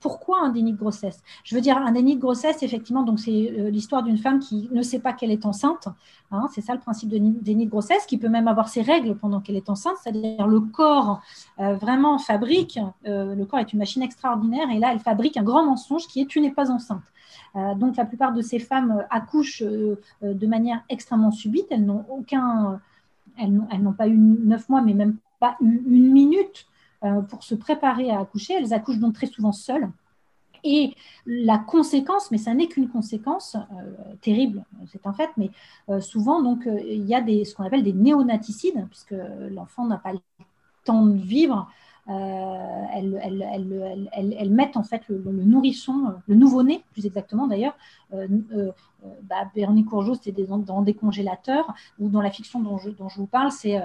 pourquoi 0.00 0.40
un 0.42 0.50
déni 0.50 0.72
de 0.72 0.78
grossesse? 0.78 1.22
Je 1.44 1.54
veux 1.54 1.60
dire, 1.60 1.76
un 1.76 1.92
déni 1.92 2.16
de 2.16 2.20
grossesse, 2.20 2.62
effectivement, 2.62 3.02
donc 3.02 3.20
c'est 3.20 3.30
euh, 3.30 3.70
l'histoire 3.70 4.02
d'une 4.02 4.18
femme 4.18 4.38
qui 4.40 4.68
ne 4.72 4.82
sait 4.82 4.98
pas 4.98 5.12
qu'elle 5.12 5.30
est 5.30 5.46
enceinte. 5.46 5.88
Hein, 6.30 6.46
c'est 6.52 6.60
ça 6.60 6.74
le 6.74 6.80
principe 6.80 7.08
de 7.08 7.18
déni 7.18 7.66
de 7.66 7.70
grossesse, 7.70 8.04
qui 8.06 8.18
peut 8.18 8.28
même 8.28 8.48
avoir 8.48 8.68
ses 8.68 8.82
règles 8.82 9.16
pendant 9.16 9.40
qu'elle 9.40 9.56
est 9.56 9.70
enceinte, 9.70 9.96
c'est-à-dire 10.02 10.46
le 10.46 10.60
corps 10.60 11.20
euh, 11.60 11.74
vraiment 11.76 12.18
fabrique, 12.18 12.78
le 13.04 13.44
corps 13.44 13.60
est 13.60 13.72
une 13.72 13.78
machine 13.78 14.02
extraordinaire, 14.02 14.70
et 14.70 14.78
là, 14.78 14.90
elle 14.92 15.00
fabrique 15.00 15.36
un 15.36 15.42
grand 15.42 15.64
mensonge 15.64 16.06
qui 16.06 16.20
est 16.20 16.26
tu 16.26 16.40
n'es 16.40 16.50
pas 16.50 16.70
enceinte. 16.70 17.02
donc 17.76 17.96
la 17.96 18.04
plupart 18.04 18.32
de 18.32 18.42
ces 18.42 18.58
femmes 18.58 19.04
accouchent 19.10 19.62
de 19.62 20.46
manière 20.46 20.82
extrêmement 20.88 21.30
subite, 21.30 21.66
elles 21.70 21.84
n'ont 21.84 22.04
aucun, 22.10 22.80
elles 23.38 23.82
n'ont 23.82 23.92
pas 23.92 24.08
eu 24.08 24.16
neuf 24.16 24.68
mois, 24.68 24.82
mais 24.82 24.94
même 24.94 25.16
pas 25.40 25.56
une 25.60 26.12
minute 26.12 26.66
euh, 26.66 26.77
pour 27.28 27.44
se 27.44 27.54
préparer 27.54 28.10
à 28.10 28.20
accoucher. 28.20 28.54
Elles 28.54 28.72
accouchent 28.72 28.98
donc 28.98 29.14
très 29.14 29.26
souvent 29.26 29.52
seules. 29.52 29.88
Et 30.64 30.94
la 31.26 31.58
conséquence, 31.58 32.30
mais 32.30 32.38
ça 32.38 32.52
n'est 32.54 32.66
qu'une 32.66 32.88
conséquence 32.88 33.54
euh, 33.56 34.14
terrible, 34.20 34.64
c'est 34.90 35.06
un 35.06 35.12
fait, 35.12 35.30
mais 35.36 35.50
euh, 35.88 36.00
souvent 36.00 36.42
donc 36.42 36.66
il 36.66 37.06
y 37.06 37.14
a 37.14 37.20
des, 37.20 37.44
ce 37.44 37.54
qu'on 37.54 37.64
appelle 37.64 37.84
des 37.84 37.92
néonaticides, 37.92 38.86
puisque 38.88 39.14
l'enfant 39.50 39.86
n'a 39.86 39.98
pas 39.98 40.12
le 40.12 40.18
temps 40.84 41.06
de 41.06 41.16
vivre. 41.16 41.70
Elles, 42.08 43.20
elles, 44.38 44.50
mettent 44.50 44.76
en 44.76 44.82
fait 44.82 45.02
le, 45.08 45.18
nourrisson, 45.18 46.14
le 46.26 46.34
nouveau-né 46.34 46.82
plus 46.92 47.06
exactement 47.06 47.46
d'ailleurs. 47.46 47.76
Bah, 48.12 49.50
Véronique 49.54 49.86
Courgeot, 49.86 50.14
c'était 50.14 50.44
dans 50.44 50.82
des 50.82 50.94
congélateurs, 50.94 51.74
ou 51.98 52.08
dans 52.08 52.22
la 52.22 52.30
fiction 52.30 52.60
dont 52.60 52.78
je, 52.78 52.90
vous 53.16 53.26
parle, 53.26 53.52
c'est 53.52 53.78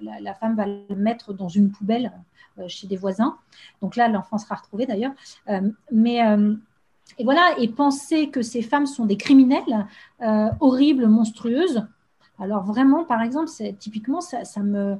la, 0.00 0.34
femme 0.34 0.54
va 0.54 0.66
le 0.66 0.96
mettre 0.96 1.32
dans 1.32 1.48
une 1.48 1.70
poubelle 1.70 2.12
euh, 2.58 2.68
chez 2.68 2.86
des 2.86 2.96
voisins. 2.96 3.36
Donc 3.82 3.94
là, 3.94 4.08
l'enfant 4.08 4.38
sera 4.38 4.56
retrouvé 4.56 4.86
d'ailleurs. 4.86 5.12
Euh, 5.48 5.70
mais 5.92 6.26
euh, 6.26 6.54
et 7.18 7.24
voilà, 7.24 7.54
et 7.58 7.68
penser 7.68 8.30
que 8.30 8.42
ces 8.42 8.62
femmes 8.62 8.86
sont 8.86 9.06
des 9.06 9.16
criminelles 9.16 9.86
horribles, 10.60 11.06
monstrueuses. 11.06 11.86
Alors 12.38 12.64
vraiment, 12.64 13.04
par 13.04 13.22
exemple, 13.22 13.50
typiquement, 13.78 14.20
ça, 14.20 14.62
me, 14.62 14.96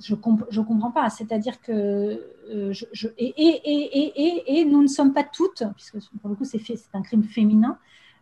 je 0.00 0.14
ne 0.14 0.64
comprends 0.64 0.90
pas. 0.90 1.08
C'est-à-dire 1.10 1.60
que 1.60 2.22
je, 2.50 3.08
et, 3.18 3.34
et, 3.36 4.60
et, 4.60 4.64
nous 4.64 4.82
ne 4.82 4.86
sommes 4.86 5.12
pas 5.12 5.24
toutes, 5.24 5.62
puisque 5.74 5.98
pour 6.20 6.30
le 6.30 6.36
coup 6.36 6.44
c'est 6.44 6.60
un 6.92 7.02
crime 7.02 7.24
féminin, 7.24 7.78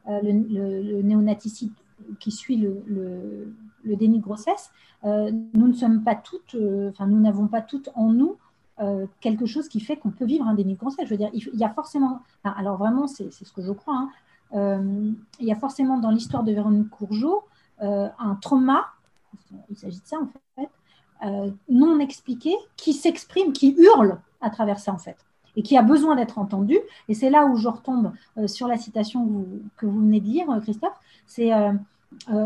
le, 0.06 0.82
le, 0.82 1.02
néonaticide 1.02 1.72
qui 2.20 2.30
suit 2.30 2.56
le, 2.56 3.54
déni 3.84 4.18
de 4.18 4.22
grossesse, 4.22 4.70
euh, 5.04 5.30
nous 5.52 5.68
ne 5.68 5.74
sommes 5.74 6.02
pas 6.02 6.14
toutes, 6.14 6.54
euh, 6.54 6.90
enfin, 6.90 7.06
nous 7.06 7.20
n'avons 7.20 7.46
pas 7.46 7.60
toutes 7.60 7.90
en 7.94 8.12
nous 8.12 8.36
euh, 8.80 9.06
quelque 9.20 9.46
chose 9.46 9.68
qui 9.68 9.80
fait 9.80 9.96
qu'on 9.96 10.10
peut 10.10 10.24
vivre 10.24 10.46
un 10.46 10.54
déni 10.54 10.74
de 10.74 10.78
grossesse. 10.78 11.04
Je 11.06 11.10
veux 11.10 11.18
dire, 11.18 11.30
il, 11.32 11.48
y 11.54 11.64
a 11.64 11.70
forcément, 11.70 12.20
alors 12.42 12.78
vraiment, 12.78 13.06
c'est 13.06 13.30
ce 13.30 13.52
que 13.52 13.62
je 13.62 13.72
crois, 13.72 14.08
hein, 14.52 15.14
il 15.40 15.46
y 15.46 15.52
a 15.52 15.56
forcément 15.56 15.98
dans 15.98 16.10
l'histoire 16.10 16.44
de 16.44 16.52
Véronique 16.52 16.90
Courgeot 16.90 17.44
un 17.80 18.38
trauma, 18.40 18.86
il 19.68 19.76
s'agit 19.76 20.00
de 20.00 20.06
ça 20.06 20.16
en 20.18 20.28
fait, 20.56 20.68
non 21.68 21.98
expliqué, 22.00 22.54
qui 22.76 22.92
s'exprime, 22.92 23.52
qui 23.52 23.74
hurle 23.78 24.18
à 24.40 24.50
travers 24.50 24.78
ça, 24.78 24.92
en 24.92 24.98
fait, 24.98 25.16
et 25.56 25.62
qui 25.62 25.76
a 25.76 25.82
besoin 25.82 26.16
d'être 26.16 26.38
entendue. 26.38 26.80
Et 27.08 27.14
c'est 27.14 27.30
là 27.30 27.46
où 27.46 27.56
je 27.56 27.68
retombe 27.68 28.12
euh, 28.36 28.46
sur 28.46 28.68
la 28.68 28.76
citation 28.76 29.46
que 29.76 29.86
vous, 29.86 30.00
venez 30.00 30.20
de 30.20 30.26
lire, 30.26 30.46
Christophe. 30.62 30.98
C'est 31.26 31.50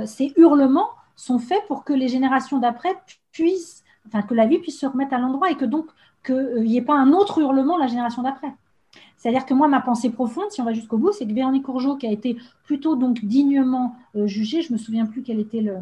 ces 0.06 0.32
hurlements 0.36 0.88
sont 1.14 1.38
faits 1.38 1.62
pour 1.66 1.84
que 1.84 1.92
les 1.92 2.08
générations 2.08 2.58
d'après 2.58 2.96
puissent, 3.32 3.84
enfin, 4.06 4.22
que 4.22 4.32
la 4.32 4.46
vie 4.46 4.58
puisse 4.58 4.78
se 4.80 4.86
remettre 4.86 5.12
à 5.12 5.18
l'endroit 5.18 5.50
et 5.50 5.56
que 5.56 5.66
donc 5.66 5.86
qu'il 6.24 6.62
n'y 6.62 6.78
ait 6.78 6.82
pas 6.82 6.94
un 6.94 7.12
autre 7.12 7.38
hurlement 7.38 7.76
la 7.76 7.86
génération 7.86 8.22
d'après. 8.22 8.54
C'est-à-dire 9.18 9.44
que 9.44 9.52
moi, 9.52 9.68
ma 9.68 9.80
pensée 9.80 10.10
profonde, 10.10 10.50
si 10.50 10.62
on 10.62 10.64
va 10.64 10.72
jusqu'au 10.72 10.96
bout, 10.96 11.12
c'est 11.12 11.26
que 11.26 11.32
Véronique 11.32 11.64
Courgeot, 11.64 11.96
qui 11.96 12.06
a 12.06 12.12
été 12.12 12.38
plutôt 12.64 12.96
donc 12.96 13.24
dignement 13.24 13.96
jugée, 14.14 14.62
je 14.62 14.72
me 14.72 14.78
souviens 14.78 15.06
plus 15.06 15.22
quel 15.22 15.40
était 15.40 15.60
le, 15.60 15.72
euh, 15.72 15.80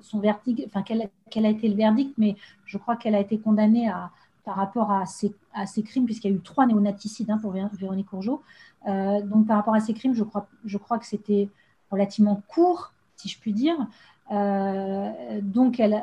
son 0.00 0.18
verdict, 0.18 0.62
enfin 0.66 0.82
quel, 0.82 1.46
a 1.46 1.48
été 1.48 1.68
le 1.68 1.74
verdict, 1.74 2.14
mais 2.18 2.36
je 2.64 2.78
crois 2.78 2.96
qu'elle 2.96 3.14
a 3.14 3.20
été 3.20 3.38
condamnée 3.38 3.88
à, 3.88 4.10
par 4.44 4.56
rapport 4.56 4.90
à 4.90 5.06
ses, 5.06 5.32
crimes, 5.82 6.04
puisqu'il 6.04 6.30
y 6.30 6.34
a 6.34 6.36
eu 6.36 6.40
trois 6.40 6.66
néonaticides 6.66 7.30
hein, 7.30 7.38
pour 7.38 7.52
Véronique 7.52 8.08
Courgeot. 8.08 8.42
Euh, 8.88 9.20
donc 9.22 9.46
par 9.46 9.56
rapport 9.56 9.74
à 9.74 9.80
ces 9.80 9.94
crimes, 9.94 10.14
je 10.14 10.24
crois, 10.24 10.46
je 10.64 10.78
crois 10.78 10.98
que 10.98 11.06
c'était 11.06 11.48
relativement 11.90 12.42
court, 12.48 12.92
si 13.16 13.28
je 13.28 13.38
puis 13.38 13.52
dire. 13.52 13.76
Euh, 14.32 15.40
donc, 15.42 15.80
elle, 15.80 16.02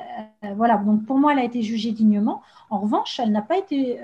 voilà. 0.56 0.78
Donc, 0.78 1.06
pour 1.06 1.18
moi, 1.18 1.32
elle 1.32 1.40
a 1.40 1.44
été 1.46 1.62
jugée 1.62 1.92
dignement. 1.92 2.42
En 2.70 2.80
revanche, 2.80 3.20
elle 3.20 3.32
n'a 3.32 3.42
pas 3.42 3.58
été. 3.58 4.00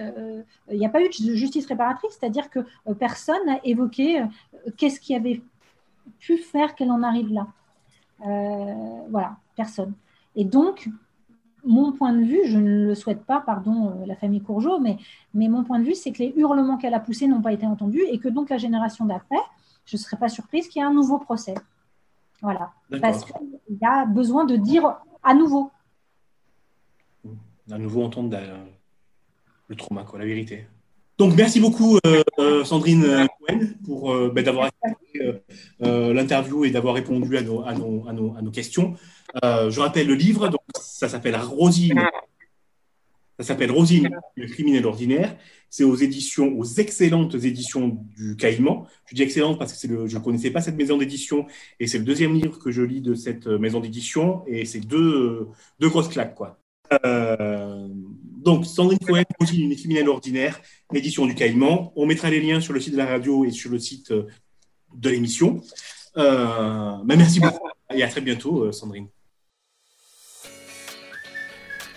Il 0.72 0.78
n'y 0.80 0.86
a 0.86 0.90
pas 0.90 1.02
eu 1.02 1.10
de 1.10 1.36
justice 1.36 1.66
réparatrice, 1.66 2.18
c'est-à-dire 2.20 2.50
que 2.50 2.60
personne 2.94 3.46
n'a 3.46 3.60
évoqué 3.64 4.24
qu'est-ce 4.78 5.00
qui 5.00 5.14
avait 5.14 5.42
pu 6.20 6.38
faire 6.38 6.76
qu'elle 6.76 6.92
en 6.92 7.04
arrive 7.04 7.32
là. 7.32 7.48
voilà 9.10 9.38
personne. 9.56 9.94
Et 10.36 10.46
donc, 10.46 10.90
mon 11.64 11.92
point 11.94 12.14
de 12.14 12.24
vue, 12.24 12.42
je 12.46 12.58
ne 12.58 12.88
le 12.88 12.96
souhaite 12.96 13.24
pas, 13.24 13.40
pardon, 13.40 13.90
euh, 13.90 14.06
la 14.06 14.16
famille 14.16 14.42
Courgeot, 14.42 14.80
mais, 14.80 14.98
mais 15.34 15.48
mon 15.48 15.64
point 15.64 15.80
de 15.80 15.86
vue, 15.86 15.96
c'est 15.96 16.12
que 16.12 16.20
les 16.20 16.34
hurlements 16.36 16.78
qu'elle 16.78 16.94
a 16.94 17.00
poussés 17.00 17.28
n'ont 17.28 17.42
pas 17.42 17.54
été 17.54 17.66
entendus 17.66 18.04
et 18.10 18.20
que 18.20 18.28
donc 18.28 18.50
la 18.50 18.58
génération 18.58 19.06
d'après, 19.06 19.38
je 19.86 19.98
ne 19.98 20.02
serais 20.02 20.18
pas 20.18 20.30
surprise 20.30 20.68
qu'il 20.68 20.82
y 20.82 20.84
ait 20.84 20.88
un 20.88 20.94
nouveau 20.94 21.20
procès. 21.20 21.56
Voilà. 22.42 22.74
Parce 23.02 23.24
qu'il 23.24 23.78
y 23.82 23.86
a 23.86 24.06
besoin 24.06 24.44
de 24.46 24.58
dire 24.58 24.98
à 25.24 25.34
nouveau. 25.34 25.72
À 27.72 27.78
nouveau 27.78 28.04
entendre 28.04 28.38
le 29.68 29.76
trauma, 29.76 30.04
quoi, 30.04 30.20
la 30.20 30.26
vérité. 30.26 30.68
Donc, 31.18 31.36
merci 31.36 31.60
beaucoup, 31.60 31.98
euh, 32.08 32.24
euh, 32.40 32.64
Sandrine 32.64 33.28
Cohen, 33.40 33.60
pour 33.86 34.16
ben, 34.32 34.44
d'avoir 34.44 34.68
accepté 34.68 35.42
l'interview 35.80 36.66
et 36.66 36.72
d'avoir 36.72 36.96
répondu 36.96 37.38
à 37.38 37.42
nos, 37.42 37.62
à 37.64 37.74
nos, 37.74 38.08
à 38.08 38.14
nos, 38.14 38.36
à 38.36 38.42
nos 38.42 38.52
questions. 38.52 38.96
Euh, 39.44 39.70
je 39.70 39.80
rappelle 39.80 40.08
le 40.08 40.16
livre, 40.16 40.48
donc 40.48 40.62
ça 40.80 41.10
s'appelle 41.10 41.36
Rosine. 41.36 42.02
Ça 43.40 43.46
s'appelle 43.46 43.72
Rosine, 43.72 44.10
le 44.36 44.48
criminel 44.48 44.86
ordinaire. 44.86 45.36
C'est 45.70 45.84
aux 45.84 45.96
éditions, 45.96 46.56
aux 46.58 46.66
excellentes 46.66 47.34
éditions 47.34 47.98
du 48.16 48.36
Caïman. 48.36 48.86
Je 49.08 49.16
dis 49.16 49.24
excellente 49.24 49.58
parce 49.58 49.74
que 49.74 49.88
le, 49.88 50.08
je 50.08 50.18
ne 50.18 50.24
connaissais 50.24 50.52
pas 50.52 50.62
cette 50.62 50.78
maison 50.78 50.98
d'édition 50.98 51.48
et 51.80 51.88
c'est 51.88 51.98
le 51.98 52.04
deuxième 52.04 52.36
livre 52.36 52.60
que 52.60 52.70
je 52.70 52.84
lis 52.84 53.02
de 53.02 53.16
cette 53.16 53.48
maison 53.48 53.80
d'édition 53.80 54.44
et 54.46 54.66
c'est 54.66 54.82
deux, 54.82 55.48
deux 55.80 55.90
grosses 55.90 56.10
claques, 56.10 56.36
quoi. 56.36 56.60
Euh, 58.44 58.52
donc, 58.52 58.66
Sandrine 58.66 59.00
Cohen, 59.00 59.24
Rosine, 59.40 59.72
une 59.72 59.76
criminelle 59.76 60.10
ordinaire, 60.10 60.60
l'édition 60.92 61.26
du 61.26 61.36
Caïman. 61.36 61.92
On 61.96 62.06
mettra 62.06 62.30
les 62.30 62.42
liens 62.42 62.60
sur 62.60 62.74
le 62.74 62.80
site 62.80 62.94
de 62.94 62.98
la 62.98 63.06
radio 63.06 63.46
et 63.46 63.52
sur 63.52 63.72
le 63.72 63.80
site 63.80 64.12
euh, 64.12 64.28
de 64.96 65.10
l'émission. 65.10 65.62
Euh, 66.18 66.96
ben, 67.04 67.18
merci 67.18 67.40
beaucoup 67.40 67.68
et 67.94 68.04
à 68.04 68.08
très 68.08 68.22
bientôt, 68.22 68.72
Sandrine. 68.72 69.08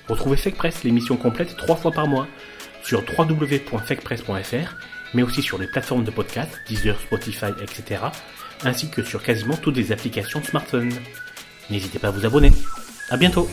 Retrouvez 0.08 0.36
FakePress, 0.36 0.84
l'émission 0.84 1.16
complète 1.16 1.56
trois 1.56 1.76
fois 1.76 1.90
par 1.90 2.06
mois 2.06 2.28
sur 2.84 3.02
www.fakepress.fr, 3.18 4.76
mais 5.14 5.22
aussi 5.22 5.42
sur 5.42 5.58
les 5.58 5.66
plateformes 5.66 6.04
de 6.04 6.10
podcast, 6.10 6.52
Deezer, 6.68 7.00
Spotify, 7.00 7.46
etc., 7.62 8.02
ainsi 8.62 8.90
que 8.90 9.02
sur 9.02 9.22
quasiment 9.22 9.56
toutes 9.56 9.76
les 9.76 9.92
applications 9.92 10.42
smartphone. 10.42 10.92
N'hésitez 11.70 11.98
pas 11.98 12.08
à 12.08 12.10
vous 12.12 12.26
abonner. 12.26 12.52
À 13.08 13.16
bientôt! 13.16 13.48